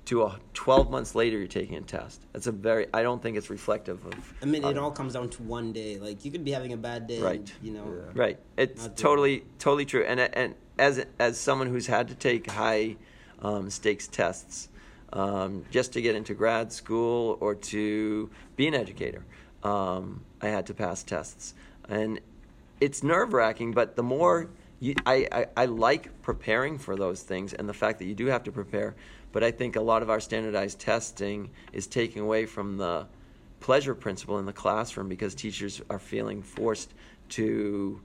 to 0.08 0.24
a 0.24 0.40
12 0.54 0.90
months 0.90 1.16
later 1.16 1.38
you're 1.38 1.48
taking 1.48 1.76
a 1.76 1.82
test. 1.82 2.26
That's 2.32 2.48
a 2.48 2.52
very 2.52 2.88
I 2.94 3.04
don't 3.04 3.22
think 3.22 3.38
it's 3.38 3.50
reflective 3.50 4.06
of. 4.06 4.34
I 4.42 4.46
mean, 4.46 4.64
it 4.64 4.78
uh, 4.78 4.82
all 4.82 4.92
comes 4.92 5.14
down 5.14 5.30
to 5.30 5.44
one 5.44 5.74
day. 5.74 6.00
Like 6.00 6.24
you 6.24 6.32
could 6.32 6.46
be 6.46 6.52
having 6.52 6.74
a 6.74 6.78
bad 6.78 7.08
day, 7.08 7.22
Right. 7.22 7.54
You 7.62 7.72
know, 7.72 7.86
Yeah. 7.86 8.12
Right. 8.16 8.40
It's 8.56 8.82
Not 8.82 8.96
doing 8.96 9.04
totally 9.04 9.44
totally 9.60 9.86
true. 9.86 10.06
And 10.06 10.20
and 10.20 10.56
as 10.80 11.06
as 11.20 11.38
someone 11.38 11.68
who's 11.68 11.88
had 11.88 12.08
to 12.08 12.16
take 12.16 12.50
high 12.50 12.96
um, 13.42 13.70
stakes 13.70 14.08
tests 14.08 14.70
um, 15.12 15.66
just 15.72 15.94
to 15.94 16.02
get 16.02 16.16
into 16.16 16.34
grad 16.34 16.72
school 16.72 17.38
or 17.42 17.56
to 17.56 18.30
be 18.56 18.68
an 18.68 18.74
educator, 18.74 19.26
um, 19.64 20.24
I 20.42 20.48
had 20.48 20.66
to 20.68 20.74
pass 20.74 21.04
tests, 21.04 21.54
and 21.90 22.22
it's 22.80 23.04
nerve 23.04 23.34
wracking. 23.34 23.74
But 23.74 23.98
the 23.98 24.04
more 24.04 24.50
you, 24.80 24.96
I, 25.06 25.28
I 25.32 25.46
I 25.58 25.66
like 25.66 26.22
preparing 26.22 26.78
for 26.78 26.96
those 26.96 27.24
things, 27.24 27.54
and 27.54 27.68
the 27.68 27.74
fact 27.74 28.00
that 28.00 28.06
you 28.06 28.16
do 28.16 28.28
have 28.28 28.44
to 28.44 28.54
prepare. 28.54 28.96
But 29.32 29.44
I 29.44 29.52
think 29.52 29.76
a 29.76 29.82
lot 29.82 30.02
of 30.02 30.10
our 30.10 30.20
standardized 30.20 30.80
testing 30.80 31.50
is 31.74 31.88
taking 31.88 32.22
away 32.22 32.46
from 32.46 32.78
the 32.78 33.08
pleasure 33.60 33.96
principle 33.96 34.40
in 34.40 34.46
the 34.46 34.54
classroom 34.54 35.10
because 35.10 35.36
teachers 35.36 35.82
are 35.90 36.00
feeling 36.00 36.42
forced 36.42 36.94
to 37.30 38.02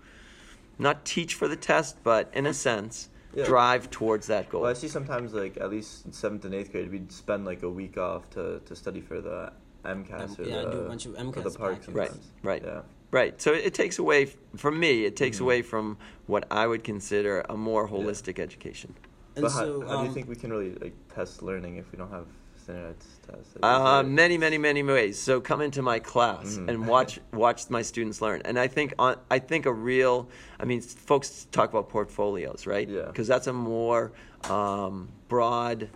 not 0.78 1.04
teach 1.04 1.34
for 1.34 1.46
the 1.48 1.56
test, 1.56 1.96
but 2.02 2.30
in 2.34 2.46
a 2.46 2.54
sense, 2.54 3.08
Yeah. 3.34 3.44
drive 3.44 3.90
towards 3.90 4.26
that 4.26 4.48
goal. 4.50 4.62
Well, 4.62 4.70
I 4.70 4.74
see 4.74 4.88
sometimes 4.88 5.32
like 5.32 5.56
at 5.58 5.70
least 5.70 6.04
in 6.06 6.12
seventh 6.12 6.44
and 6.44 6.54
eighth 6.54 6.72
grade, 6.72 6.90
we'd 6.90 7.12
spend 7.12 7.44
like 7.44 7.62
a 7.62 7.70
week 7.70 7.96
off 7.96 8.28
to, 8.30 8.60
to 8.60 8.74
study 8.76 9.00
for 9.00 9.20
the 9.20 9.52
MCAS 9.84 10.38
or 10.38 10.42
yeah, 10.44 10.62
the 10.62 10.70
do 10.70 10.78
a 10.80 10.88
bunch 10.88 11.06
of 11.06 11.14
or 11.14 11.42
the 11.42 11.50
PARCC. 11.50 11.94
Right, 11.94 12.10
right. 12.42 12.62
Yeah. 12.64 12.80
Right. 13.10 13.40
So 13.40 13.52
it 13.52 13.74
takes 13.74 13.98
away, 13.98 14.26
from 14.56 14.80
me, 14.80 15.04
it 15.04 15.16
takes 15.16 15.38
Mhm. 15.38 15.42
away 15.42 15.62
from 15.62 15.98
what 16.26 16.46
I 16.50 16.66
would 16.66 16.82
consider 16.82 17.44
a 17.48 17.56
more 17.56 17.84
Yeah. 17.86 17.96
holistic 17.98 18.38
education. 18.38 18.94
And 19.36 19.42
but 19.44 19.52
how, 19.52 19.58
so, 19.60 19.80
how 19.82 19.96
do 19.98 20.02
you 20.02 20.08
um, 20.08 20.14
think 20.14 20.28
we 20.28 20.36
can 20.36 20.50
really 20.50 20.74
like 20.80 20.94
test 21.14 21.42
learning 21.42 21.76
if 21.76 21.90
we 21.90 21.96
don't 21.98 22.10
have 22.10 22.26
standardized 22.62 23.22
tests? 23.26 23.56
Uh, 23.62 24.02
many, 24.02 24.36
many, 24.36 24.58
many 24.58 24.82
ways. 24.82 25.18
So 25.18 25.40
come 25.40 25.60
into 25.62 25.80
my 25.82 25.98
class 25.98 26.56
Mhm. 26.56 26.68
and 26.68 26.86
watch 26.94 27.18
watch 27.32 27.70
my 27.70 27.82
students 27.82 28.20
learn. 28.20 28.42
And 28.44 28.58
I 28.58 28.66
think 28.68 28.94
on, 28.98 29.16
I 29.30 29.38
think 29.38 29.66
a 29.66 29.72
real, 29.72 30.28
I 30.60 30.64
mean, 30.64 30.80
folks 30.82 31.46
talk 31.50 31.70
about 31.70 31.88
portfolios, 31.88 32.66
right? 32.66 32.88
Yeah. 32.88 33.06
Because 33.06 33.26
that's 33.26 33.46
a 33.46 33.52
more 33.52 34.12
um, 34.50 35.08
broad 35.28 35.88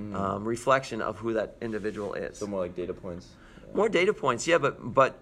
Mhm. 0.00 0.14
um, 0.14 0.44
reflection 0.46 1.02
of 1.02 1.18
who 1.18 1.34
that 1.34 1.56
individual 1.60 2.14
is. 2.14 2.38
so 2.38 2.46
more 2.46 2.60
like 2.60 2.74
data 2.74 2.94
points. 2.94 3.26
Yeah. 3.68 3.76
More 3.76 3.88
data 3.90 4.14
points, 4.14 4.46
yeah, 4.46 4.56
but 4.56 4.94
but 4.94 5.18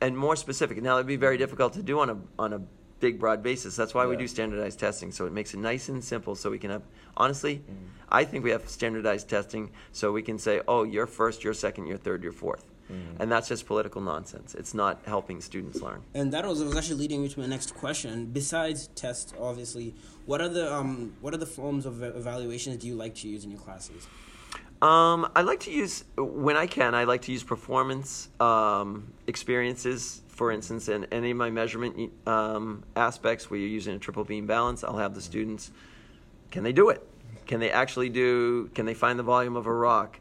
and 0.00 0.18
more 0.18 0.34
specific. 0.34 0.82
Now 0.82 0.96
it'd 0.96 1.06
be 1.06 1.16
very 1.16 1.36
difficult 1.38 1.74
to 1.74 1.82
do 1.82 2.00
on 2.00 2.10
a 2.10 2.16
on 2.36 2.52
a 2.52 2.60
big 3.00 3.18
broad 3.18 3.42
basis. 3.42 3.76
That's 3.76 3.94
why 3.94 4.06
we 4.06 4.16
do 4.16 4.26
standardized 4.26 4.78
testing, 4.78 5.12
so 5.12 5.26
it 5.26 5.32
makes 5.32 5.52
it 5.54 5.58
nice 5.58 5.88
and 5.88 6.02
simple. 6.02 6.34
So 6.34 6.50
we 6.50 6.58
can 6.58 6.70
have 6.70 6.82
honestly, 7.16 7.56
Mhm. 7.68 7.88
I 8.10 8.24
think 8.24 8.44
we 8.44 8.50
have 8.50 8.68
standardized 8.68 9.28
testing 9.28 9.70
so 9.92 10.12
we 10.12 10.22
can 10.22 10.38
say, 10.38 10.60
oh, 10.68 10.82
you're 10.84 11.06
first, 11.06 11.44
you're 11.44 11.54
second, 11.54 11.86
you're 11.86 11.96
third, 11.98 12.22
you're 12.22 12.32
4th 12.32 12.64
Mhm. 12.90 13.16
and 13.20 13.32
that's 13.32 13.48
just 13.48 13.66
political 13.66 14.00
nonsense. 14.00 14.54
It's 14.54 14.74
not 14.74 15.00
helping 15.06 15.40
students 15.40 15.80
learn. 15.80 16.02
And 16.14 16.32
that 16.32 16.46
was, 16.46 16.62
was 16.62 16.76
actually 16.76 16.96
leading 16.96 17.22
me 17.22 17.28
to 17.30 17.40
my 17.40 17.46
next 17.46 17.74
question. 17.74 18.26
Besides 18.32 18.88
tests, 18.94 19.32
obviously, 19.40 19.94
what 20.26 20.40
are 20.40 20.48
the 20.48 20.72
um, 20.72 21.14
what 21.20 21.34
are 21.34 21.38
the 21.38 21.46
forms 21.46 21.84
of 21.86 22.02
evaluations 22.02 22.76
do 22.76 22.86
you 22.86 22.94
like 22.94 23.14
to 23.16 23.28
use 23.28 23.44
in 23.44 23.50
your 23.50 23.60
classes? 23.60 24.06
Um, 24.82 25.26
I 25.34 25.40
like 25.40 25.60
to 25.60 25.70
use 25.70 26.04
when 26.18 26.56
I 26.56 26.66
can. 26.66 26.94
I 26.94 27.04
like 27.04 27.22
to 27.22 27.32
use 27.32 27.42
performance 27.42 28.28
um, 28.40 29.10
experiences. 29.26 30.22
For 30.36 30.52
instance, 30.52 30.90
in 30.90 31.06
any 31.06 31.30
of 31.30 31.38
my 31.38 31.48
measurement 31.48 32.12
um, 32.26 32.84
aspects 32.94 33.50
where 33.50 33.58
you're 33.58 33.70
using 33.70 33.96
a 33.96 33.98
triple 33.98 34.22
beam 34.22 34.46
balance, 34.46 34.84
I'll 34.84 34.98
have 34.98 35.14
the 35.14 35.22
students. 35.22 35.70
Can 36.50 36.62
they 36.62 36.74
do 36.74 36.90
it? 36.90 37.02
Can 37.46 37.58
they 37.58 37.70
actually 37.70 38.10
do? 38.10 38.68
Can 38.74 38.84
they 38.84 38.92
find 38.92 39.18
the 39.18 39.22
volume 39.22 39.56
of 39.56 39.66
a 39.66 39.72
rock? 39.72 40.20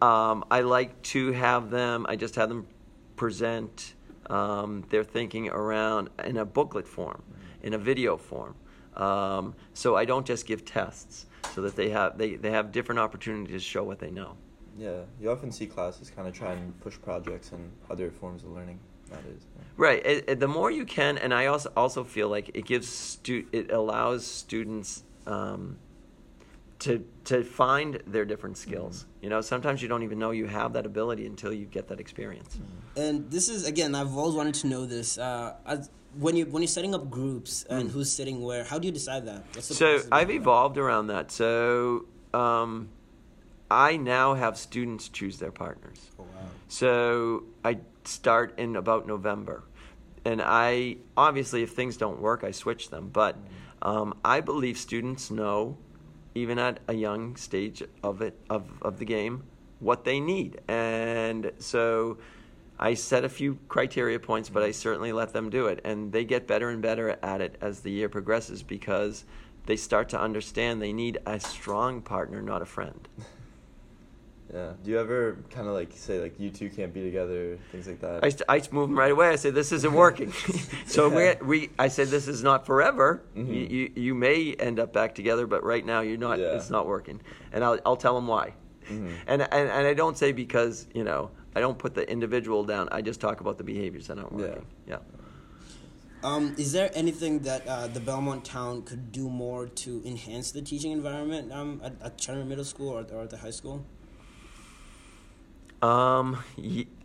Um, 0.00 0.44
I 0.50 0.62
like 0.62 1.00
to 1.02 1.30
have 1.30 1.70
them. 1.70 2.06
I 2.08 2.16
just 2.16 2.34
have 2.34 2.48
them 2.48 2.66
present 3.14 3.94
um, 4.28 4.84
their 4.90 5.04
thinking 5.04 5.48
around 5.48 6.10
in 6.24 6.38
a 6.38 6.44
booklet 6.44 6.88
form, 6.88 7.22
in 7.62 7.72
a 7.72 7.78
video 7.78 8.16
form. 8.16 8.56
Um, 8.96 9.54
so 9.74 9.94
I 9.94 10.04
don't 10.04 10.26
just 10.26 10.44
give 10.44 10.64
tests, 10.64 11.26
so 11.54 11.62
that 11.62 11.76
they 11.76 11.90
have 11.90 12.18
they, 12.18 12.34
they 12.34 12.50
have 12.50 12.72
different 12.72 12.98
opportunities 12.98 13.62
to 13.62 13.68
show 13.68 13.84
what 13.84 14.00
they 14.00 14.10
know. 14.10 14.36
Yeah, 14.76 15.02
you 15.20 15.30
often 15.30 15.52
see 15.52 15.66
classes 15.66 16.10
kind 16.10 16.26
of 16.26 16.34
try 16.34 16.54
and 16.54 16.80
push 16.80 17.00
projects 17.00 17.52
and 17.52 17.70
other 17.88 18.10
forms 18.10 18.42
of 18.42 18.50
learning. 18.50 18.80
That 19.12 19.24
is. 19.30 19.42
yeah. 19.56 19.62
Right. 19.76 20.04
It, 20.06 20.24
it- 20.28 20.40
the 20.40 20.48
more 20.48 20.70
you 20.70 20.84
can, 20.84 21.18
and 21.18 21.32
I 21.34 21.46
also 21.46 21.72
also 21.76 22.04
feel 22.04 22.28
like 22.28 22.50
it 22.54 22.64
gives 22.66 22.88
stu- 22.88 23.46
it 23.52 23.70
allows 23.70 24.26
students 24.26 25.04
um, 25.26 25.76
to 26.80 27.04
to 27.24 27.44
find 27.44 28.02
their 28.06 28.24
different 28.24 28.56
skills. 28.58 29.06
You 29.20 29.28
know, 29.30 29.40
sometimes 29.40 29.82
you 29.82 29.88
don't 29.88 30.02
even 30.02 30.18
know 30.18 30.30
you 30.32 30.46
have 30.46 30.72
that 30.72 30.86
ability 30.86 31.26
until 31.26 31.52
you 31.52 31.66
get 31.66 31.88
that 31.88 32.00
experience. 32.00 32.58
And 32.96 33.30
this 33.30 33.48
is 33.48 33.66
again, 33.66 33.94
I've 33.94 34.16
always 34.16 34.34
wanted 34.34 34.54
to 34.56 34.66
know 34.66 34.84
this. 34.86 35.16
Uh, 35.18 35.54
as, 35.66 35.90
when 36.18 36.36
you 36.36 36.44
when 36.46 36.62
you're 36.62 36.68
setting 36.68 36.94
up 36.94 37.08
groups 37.08 37.64
and 37.70 37.90
who's 37.90 38.10
sitting 38.12 38.42
where, 38.42 38.64
how 38.64 38.78
do 38.78 38.86
you 38.86 38.92
decide 38.92 39.24
that? 39.26 39.44
What's 39.54 39.68
the 39.68 39.74
So 39.74 39.86
I've 39.96 40.10
behind 40.10 40.28
that? 40.28 40.34
evolved 40.34 40.76
around 40.78 41.06
that. 41.06 41.30
So 41.30 42.04
um, 42.34 42.88
I 43.70 43.96
now 43.96 44.34
have 44.34 44.58
students 44.58 45.08
choose 45.08 45.38
their 45.38 45.52
partners. 45.52 46.10
Oh, 46.18 46.24
wow. 46.24 46.28
So 46.68 47.44
I 47.64 47.78
start 48.04 48.58
in 48.58 48.76
about 48.76 49.06
November. 49.06 49.64
And 50.24 50.40
I 50.42 50.96
obviously, 51.16 51.62
if 51.62 51.72
things 51.72 51.96
don't 51.96 52.20
work, 52.20 52.44
I 52.44 52.50
switch 52.50 52.90
them. 52.90 53.10
But 53.12 53.36
um, 53.82 54.14
I 54.24 54.40
believe 54.40 54.78
students 54.78 55.30
know, 55.30 55.76
even 56.34 56.58
at 56.58 56.80
a 56.88 56.94
young 56.94 57.36
stage 57.36 57.82
of 58.02 58.22
it 58.22 58.38
of, 58.48 58.68
of 58.82 58.98
the 58.98 59.04
game, 59.04 59.42
what 59.80 60.04
they 60.04 60.20
need. 60.20 60.60
And 60.68 61.52
so 61.58 62.18
I 62.78 62.94
set 62.94 63.24
a 63.24 63.28
few 63.28 63.58
criteria 63.68 64.18
points, 64.18 64.48
but 64.48 64.62
I 64.62 64.70
certainly 64.70 65.12
let 65.12 65.32
them 65.32 65.50
do 65.50 65.66
it. 65.66 65.80
And 65.84 66.12
they 66.12 66.24
get 66.24 66.46
better 66.46 66.70
and 66.70 66.80
better 66.80 67.18
at 67.22 67.40
it 67.40 67.56
as 67.60 67.80
the 67.80 67.90
year 67.90 68.08
progresses 68.08 68.62
because 68.62 69.24
they 69.66 69.76
start 69.76 70.08
to 70.10 70.20
understand 70.20 70.80
they 70.80 70.92
need 70.92 71.18
a 71.26 71.38
strong 71.38 72.02
partner, 72.02 72.40
not 72.42 72.62
a 72.62 72.66
friend. 72.66 73.08
Yeah. 74.52 74.72
Do 74.84 74.90
you 74.90 74.98
ever 75.00 75.38
kind 75.50 75.66
of 75.66 75.72
like 75.72 75.92
say 75.94 76.20
like 76.20 76.38
you 76.38 76.50
two 76.50 76.68
can't 76.68 76.92
be 76.92 77.02
together, 77.02 77.58
things 77.70 77.86
like 77.86 78.00
that? 78.00 78.22
I, 78.22 78.28
st- 78.28 78.42
I 78.48 78.60
move 78.70 78.90
them 78.90 78.98
right 78.98 79.10
away. 79.10 79.28
I 79.30 79.36
say 79.36 79.50
this 79.50 79.72
isn't 79.72 79.92
working. 79.94 80.32
so 80.86 81.08
we, 81.08 81.34
we 81.46 81.70
I 81.78 81.88
said 81.88 82.08
this 82.08 82.28
is 82.28 82.42
not 82.42 82.66
forever. 82.66 83.22
You, 83.34 83.42
Mhm. 83.44 83.70
you 83.70 83.92
you 83.96 84.14
may 84.14 84.52
end 84.58 84.78
up 84.78 84.92
back 84.92 85.14
together, 85.14 85.46
but 85.46 85.64
right 85.64 85.84
now 85.86 86.00
you're 86.02 86.18
not. 86.18 86.38
Yeah. 86.38 86.56
It's 86.56 86.68
not 86.68 86.86
working, 86.86 87.20
and 87.52 87.64
I'll 87.64 87.78
I'll 87.86 87.96
tell 87.96 88.14
them 88.14 88.26
why. 88.26 88.52
Mhm. 88.90 89.14
And, 89.26 89.42
and 89.42 89.70
and 89.70 89.86
I 89.86 89.94
don't 89.94 90.18
say 90.18 90.32
because 90.32 90.86
you 90.92 91.04
know 91.04 91.30
I 91.56 91.60
don't 91.60 91.78
put 91.78 91.94
the 91.94 92.04
individual 92.10 92.62
down. 92.64 92.88
I 92.92 93.00
just 93.00 93.20
talk 93.20 93.40
about 93.40 93.56
the 93.56 93.64
behaviors 93.64 94.06
that 94.08 94.18
aren't 94.18 94.32
Yeah. 94.32 94.46
working. 94.48 94.66
Yeah. 94.86 94.98
Um, 96.22 96.54
is 96.56 96.70
there 96.72 96.90
anything 96.94 97.40
that 97.40 97.66
uh, 97.66 97.86
the 97.88 97.98
Belmont 98.00 98.44
town 98.44 98.82
could 98.82 99.10
do 99.10 99.28
more 99.28 99.66
to 99.66 100.02
enhance 100.04 100.52
the 100.52 100.62
teaching 100.62 100.92
environment 100.92 101.50
um, 101.52 101.80
at, 101.82 101.94
at 102.00 102.16
Chenery 102.18 102.44
Middle 102.44 102.64
School 102.64 102.90
or, 102.90 103.04
or 103.12 103.22
at 103.22 103.30
the 103.30 103.38
high 103.38 103.50
school? 103.50 103.84
Um, 105.82 106.42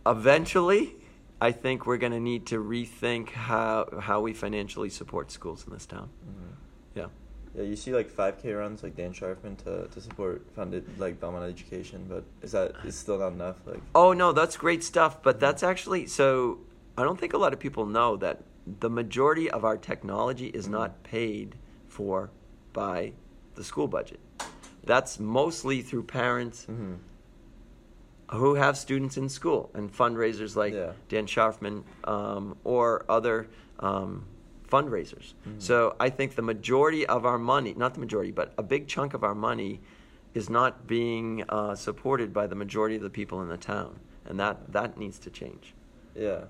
eventually, 0.06 0.94
I 1.40 1.52
think 1.52 1.86
we're 1.86 1.98
going 1.98 2.12
to 2.12 2.20
need 2.20 2.46
to 2.46 2.62
rethink 2.62 3.30
how 3.30 3.88
how 4.00 4.20
we 4.20 4.32
financially 4.32 4.88
support 4.90 5.30
schools 5.30 5.66
in 5.66 5.72
this 5.72 5.86
town. 5.86 6.10
Mhm. 6.24 6.54
Yeah. 6.94 7.06
Yeah, 7.54 7.62
you 7.64 7.76
see 7.76 7.92
like 7.92 8.08
5K 8.08 8.56
runs 8.56 8.82
like 8.82 8.94
Dan 8.94 9.12
Scharfman 9.12 9.56
to, 9.64 9.88
to 9.88 10.00
support 10.00 10.46
funded 10.54 10.84
like 10.98 11.18
Belmont 11.18 11.44
education, 11.44 12.06
but 12.08 12.24
is 12.42 12.52
that 12.52 12.76
is 12.84 12.96
still 12.96 13.18
not 13.18 13.32
enough? 13.32 13.56
Like, 13.66 13.80
Oh 13.94 14.12
no, 14.12 14.32
that's 14.32 14.56
great 14.56 14.84
stuff. 14.84 15.22
But 15.22 15.40
that's 15.40 15.62
actually 15.62 16.06
so. 16.06 16.58
I 16.96 17.02
don't 17.04 17.18
think 17.18 17.32
a 17.32 17.38
lot 17.38 17.52
of 17.52 17.60
people 17.60 17.86
know 17.86 18.16
that 18.16 18.42
the 18.80 18.90
majority 18.90 19.50
of 19.50 19.64
our 19.64 19.76
technology 19.76 20.48
is 20.48 20.68
not 20.68 21.02
paid 21.04 21.54
for 21.86 22.30
by 22.72 23.12
the 23.54 23.64
school 23.64 23.86
budget. 23.88 24.20
That's 24.84 25.18
mostly 25.18 25.82
through 25.82 26.04
parents 26.04 26.64
hmm 26.64 26.94
who 28.32 28.54
have 28.54 28.76
students 28.76 29.16
in 29.16 29.28
school 29.28 29.70
and 29.74 29.92
fundraisers 29.92 30.54
like 30.56 30.74
Yeah. 30.74 30.92
Dan 31.08 31.26
Scharfman 31.26 31.82
um, 32.04 32.56
or 32.64 33.04
other 33.08 33.48
um, 33.80 34.24
fundraisers. 34.70 35.32
Mhm. 35.48 35.60
So 35.62 35.96
I 35.98 36.10
think 36.10 36.34
the 36.34 36.42
majority 36.42 37.06
of 37.06 37.24
our 37.24 37.38
money, 37.38 37.74
not 37.76 37.94
the 37.94 38.00
majority, 38.00 38.30
but 38.32 38.52
a 38.58 38.62
big 38.62 38.86
chunk 38.86 39.14
of 39.14 39.24
our 39.24 39.34
money 39.34 39.80
is 40.34 40.50
not 40.50 40.86
being 40.86 41.42
uh, 41.48 41.74
supported 41.74 42.32
by 42.34 42.46
the 42.46 42.54
majority 42.54 42.96
of 42.96 43.02
the 43.02 43.10
people 43.10 43.40
in 43.40 43.48
the 43.48 43.56
town. 43.56 43.98
And 44.26 44.38
that, 44.38 44.72
that 44.72 44.98
needs 44.98 45.18
to 45.20 45.30
change. 45.30 45.74
yeah. 46.14 46.44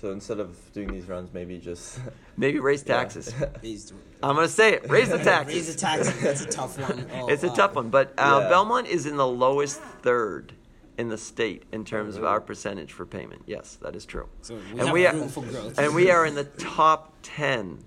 So 0.00 0.10
instead 0.10 0.38
of 0.40 0.56
doing 0.74 0.92
these 0.92 1.06
runs, 1.06 1.32
maybe 1.32 1.56
just 1.58 1.98
Maybe 2.36 2.58
raise 2.58 2.82
taxes. 2.82 3.32
Raise 3.62 3.86
the, 3.86 3.94
I'm 4.24 4.34
going 4.34 4.46
to 4.48 4.52
say 4.52 4.72
it 4.74 4.90
raise 4.90 5.08
the 5.08 5.18
taxes. 5.32 5.54
Raise 5.54 5.72
the 5.74 5.80
taxes. 5.80 6.20
That's 6.20 6.42
a 6.42 6.46
tough 6.46 6.78
one. 6.78 7.06
Oh, 7.14 7.28
it's 7.28 7.44
a 7.44 7.48
wow. 7.48 7.54
tough 7.54 7.74
one, 7.76 7.90
but 7.90 8.12
uh, 8.18 8.40
Yeah. 8.42 8.48
Belmont 8.48 8.86
is 8.88 9.06
in 9.06 9.16
the 9.16 9.26
lowest 9.26 9.80
third 10.02 10.52
in 10.98 11.08
the 11.08 11.18
state 11.18 11.64
in 11.72 11.84
terms 11.84 12.16
of 12.16 12.24
our 12.24 12.40
percentage 12.40 12.92
for 12.92 13.04
payment. 13.06 13.42
Yes, 13.46 13.76
that 13.82 13.96
is 13.96 14.06
true. 14.06 14.28
So 14.42 14.58
we 14.72 14.80
and 14.80 14.92
we 14.92 15.06
are, 15.06 15.14
room 15.14 15.28
for 15.28 15.42
growth. 15.42 15.78
and 15.78 15.94
we 15.94 16.10
are 16.10 16.24
in 16.26 16.34
the 16.34 16.44
top 16.44 17.14
ten, 17.22 17.78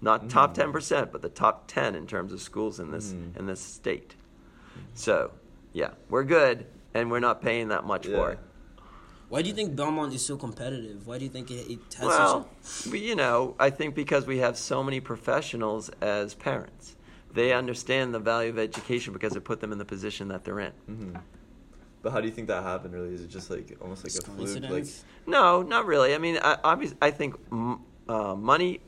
not 0.00 0.28
top 0.30 0.52
Mm. 0.52 0.54
ten 0.54 0.72
percent, 0.72 1.12
but 1.12 1.22
the 1.22 1.28
top 1.28 1.64
ten 1.66 1.94
in 1.94 2.06
terms 2.06 2.32
of 2.32 2.40
schools 2.40 2.78
in 2.80 2.90
this 2.90 3.12
Mm. 3.12 3.36
in 3.38 3.46
this 3.46 3.60
state. 3.60 4.14
So, 4.94 5.32
yeah, 5.72 5.90
we're 6.08 6.24
good, 6.24 6.66
and 6.94 7.10
we're 7.10 7.20
not 7.20 7.42
paying 7.42 7.68
that 7.68 7.84
much 7.84 8.06
for 8.06 8.32
it. 8.32 8.38
Why 9.28 9.40
do 9.42 9.48
you 9.48 9.54
think 9.54 9.74
Belmont 9.74 10.12
is 10.14 10.24
so 10.24 10.36
competitive? 10.36 11.06
Why 11.06 11.16
do 11.18 11.24
you 11.24 11.30
think 11.30 11.50
it, 11.50 11.70
it 11.70 11.78
has 11.98 12.06
Well, 12.06 12.48
such 12.60 12.92
we- 12.92 13.00
you 13.00 13.16
know, 13.16 13.54
I 13.58 13.70
think 13.70 13.94
because 13.94 14.26
we 14.26 14.38
have 14.38 14.58
so 14.58 14.82
many 14.84 15.00
professionals 15.00 15.88
as 16.02 16.34
parents, 16.34 16.96
they 17.32 17.52
understand 17.54 18.12
the 18.14 18.18
value 18.18 18.50
of 18.50 18.58
education 18.58 19.12
because 19.14 19.34
it 19.34 19.42
put 19.42 19.60
them 19.60 19.72
in 19.72 19.78
the 19.78 19.86
position 19.86 20.28
that 20.28 20.44
they're 20.44 20.60
in. 20.60 20.72
hmm 20.86 21.16
But 22.02 22.12
how 22.12 22.20
do 22.20 22.26
you 22.26 22.32
think 22.34 22.48
that 22.48 22.62
happened? 22.64 22.92
Really, 22.94 23.14
is 23.14 23.22
it 23.22 23.28
just 23.30 23.48
like 23.48 23.76
almost 23.80 24.02
like 24.04 24.12
Just 24.12 24.26
a 24.26 24.30
fluke? 24.32 24.68
Like. 24.70 24.86
No, 25.26 25.62
not 25.62 25.86
really. 25.86 26.14
I 26.14 26.18
mean, 26.18 26.38
I, 26.42 26.58
obviously, 26.64 26.98
I 27.00 27.12
think 27.12 27.36
m- 27.52 27.80
uh, 28.08 28.34
money 28.34 28.80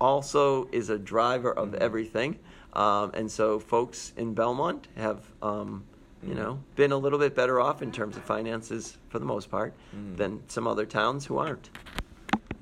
also 0.00 0.68
is 0.72 0.88
a 0.88 0.98
driver 0.98 1.52
of 1.52 1.70
Mhm. 1.70 1.78
everything, 1.78 2.38
um, 2.74 3.10
and 3.14 3.30
so 3.30 3.58
folks 3.58 4.12
in 4.16 4.34
Belmont 4.34 4.86
have, 4.96 5.20
um, 5.42 5.84
you 6.22 6.34
know, 6.34 6.60
been 6.76 6.92
a 6.92 6.96
little 6.96 7.18
bit 7.18 7.34
better 7.34 7.60
off 7.60 7.82
in 7.82 7.90
terms 7.90 8.16
of 8.16 8.22
finances 8.22 8.96
for 9.08 9.18
the 9.18 9.24
most 9.24 9.50
part 9.50 9.74
Mhm. 9.94 10.16
than 10.16 10.42
some 10.48 10.68
other 10.68 10.86
towns 10.86 11.26
who 11.26 11.38
aren't. 11.38 11.70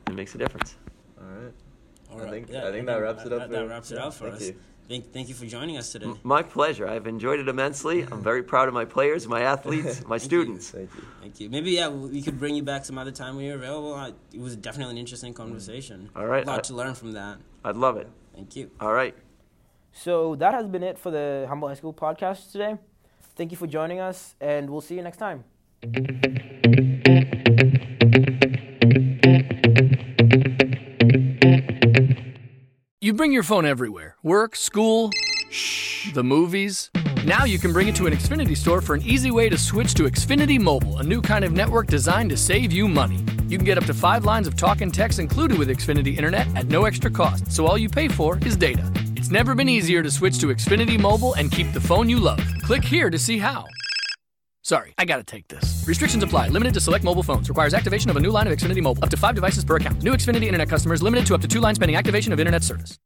It 0.06 0.14
makes 0.14 0.34
a 0.34 0.38
difference. 0.38 0.76
all 1.20 1.26
right. 1.26 1.52
All 2.10 2.18
I 2.20 2.22
right. 2.24 2.30
think- 2.30 2.50
Yeah, 2.50 2.66
I 2.66 2.72
think 2.72 2.86
that 2.86 2.96
wraps 2.96 3.24
it 3.26 3.32
up 3.32 3.40
That, 3.40 3.50
that 3.50 3.60
for- 3.62 3.68
wraps 3.68 3.90
it 3.92 3.96
yeah, 3.96 4.06
up 4.06 4.14
for 4.14 4.24
thank 4.30 4.34
us. 4.36 4.48
you. 4.48 4.56
Thank, 4.90 5.12
thank 5.12 5.28
you 5.28 5.36
for 5.36 5.46
joining 5.46 5.76
us 5.76 5.92
today. 5.92 6.06
M- 6.06 6.18
my 6.24 6.42
pleasure. 6.42 6.88
I've 6.88 7.06
enjoyed 7.06 7.38
it 7.38 7.46
immensely. 7.46 8.02
I'm 8.10 8.20
very 8.30 8.42
proud 8.42 8.66
of 8.66 8.74
my 8.74 8.84
players, 8.84 9.28
my 9.28 9.42
athletes, 9.42 10.04
my 10.08 10.18
Thank 10.18 10.32
you. 10.32 10.40
students. 10.40 10.70
Thank 10.70 10.92
you. 10.96 11.02
Thank 11.20 11.40
you. 11.40 11.48
Maybe 11.48 11.70
yeah, 11.70 11.86
we 11.86 12.20
could 12.20 12.40
bring 12.40 12.56
you 12.56 12.64
back 12.64 12.84
some 12.84 12.98
other 12.98 13.12
time 13.12 13.36
when 13.36 13.44
you're 13.44 13.54
available. 13.54 13.94
I, 13.94 14.08
it 14.32 14.40
was 14.40 14.56
definitely 14.56 14.90
an 14.90 14.98
interesting 14.98 15.32
mm. 15.32 15.36
conversation. 15.36 16.10
All 16.16 16.26
right, 16.26 16.42
a 16.42 16.46
lot 16.48 16.58
I- 16.58 16.62
to 16.62 16.74
learn 16.74 16.94
from 16.94 17.12
that. 17.12 17.38
I'd 17.64 17.76
love 17.76 17.98
it. 17.98 18.08
Thank 18.34 18.56
you. 18.56 18.72
All 18.80 18.92
right. 18.92 19.14
So 19.92 20.34
that 20.36 20.54
has 20.54 20.66
been 20.66 20.82
it 20.82 20.98
for 20.98 21.12
the 21.12 21.46
Humble 21.48 21.68
High 21.68 21.74
School 21.74 21.94
podcast 21.94 22.50
today. 22.50 22.76
Thank 23.36 23.52
you 23.52 23.56
for 23.56 23.68
joining 23.68 24.00
us, 24.00 24.34
and 24.40 24.68
we'll 24.68 24.80
see 24.80 24.96
you 24.96 25.02
next 25.02 25.18
time. 25.18 25.44
You 33.10 33.14
bring 33.14 33.32
your 33.32 33.42
phone 33.42 33.66
everywhere 33.66 34.14
work, 34.22 34.54
school, 34.54 35.10
the 36.14 36.22
movies. 36.22 36.92
Now 37.24 37.44
you 37.44 37.58
can 37.58 37.72
bring 37.72 37.88
it 37.88 37.96
to 37.96 38.06
an 38.06 38.12
Xfinity 38.12 38.56
store 38.56 38.80
for 38.80 38.94
an 38.94 39.02
easy 39.02 39.32
way 39.32 39.48
to 39.48 39.58
switch 39.58 39.94
to 39.94 40.04
Xfinity 40.04 40.60
Mobile, 40.60 40.98
a 40.98 41.02
new 41.02 41.20
kind 41.20 41.44
of 41.44 41.50
network 41.50 41.88
designed 41.88 42.30
to 42.30 42.36
save 42.36 42.70
you 42.70 42.86
money. 42.86 43.24
You 43.48 43.58
can 43.58 43.64
get 43.64 43.78
up 43.78 43.84
to 43.86 43.94
five 43.94 44.24
lines 44.24 44.46
of 44.46 44.54
talk 44.54 44.80
and 44.80 44.94
text 44.94 45.18
included 45.18 45.58
with 45.58 45.70
Xfinity 45.70 46.16
Internet 46.16 46.56
at 46.56 46.66
no 46.66 46.84
extra 46.84 47.10
cost, 47.10 47.50
so 47.50 47.66
all 47.66 47.76
you 47.76 47.88
pay 47.88 48.06
for 48.06 48.38
is 48.46 48.56
data. 48.56 48.88
It's 49.16 49.32
never 49.32 49.56
been 49.56 49.68
easier 49.68 50.04
to 50.04 50.10
switch 50.12 50.38
to 50.38 50.46
Xfinity 50.46 50.96
Mobile 50.96 51.34
and 51.34 51.50
keep 51.50 51.72
the 51.72 51.80
phone 51.80 52.08
you 52.08 52.20
love. 52.20 52.40
Click 52.62 52.84
here 52.84 53.10
to 53.10 53.18
see 53.18 53.38
how. 53.40 53.66
Sorry, 54.62 54.94
I 54.98 55.04
gotta 55.04 55.24
take 55.24 55.48
this. 55.48 55.84
Restrictions 55.86 56.22
apply. 56.22 56.48
Limited 56.48 56.74
to 56.74 56.80
select 56.80 57.04
mobile 57.04 57.22
phones. 57.22 57.48
Requires 57.48 57.74
activation 57.74 58.10
of 58.10 58.16
a 58.16 58.20
new 58.20 58.30
line 58.30 58.46
of 58.46 58.52
Xfinity 58.56 58.82
Mobile. 58.82 59.02
Up 59.04 59.10
to 59.10 59.16
five 59.16 59.34
devices 59.34 59.64
per 59.64 59.76
account. 59.76 60.02
New 60.02 60.12
Xfinity 60.12 60.44
Internet 60.44 60.68
customers 60.68 61.02
limited 61.02 61.26
to 61.26 61.34
up 61.34 61.40
to 61.40 61.48
two 61.48 61.60
lines 61.60 61.78
pending 61.78 61.96
activation 61.96 62.32
of 62.32 62.40
Internet 62.40 62.62
service. 62.62 62.98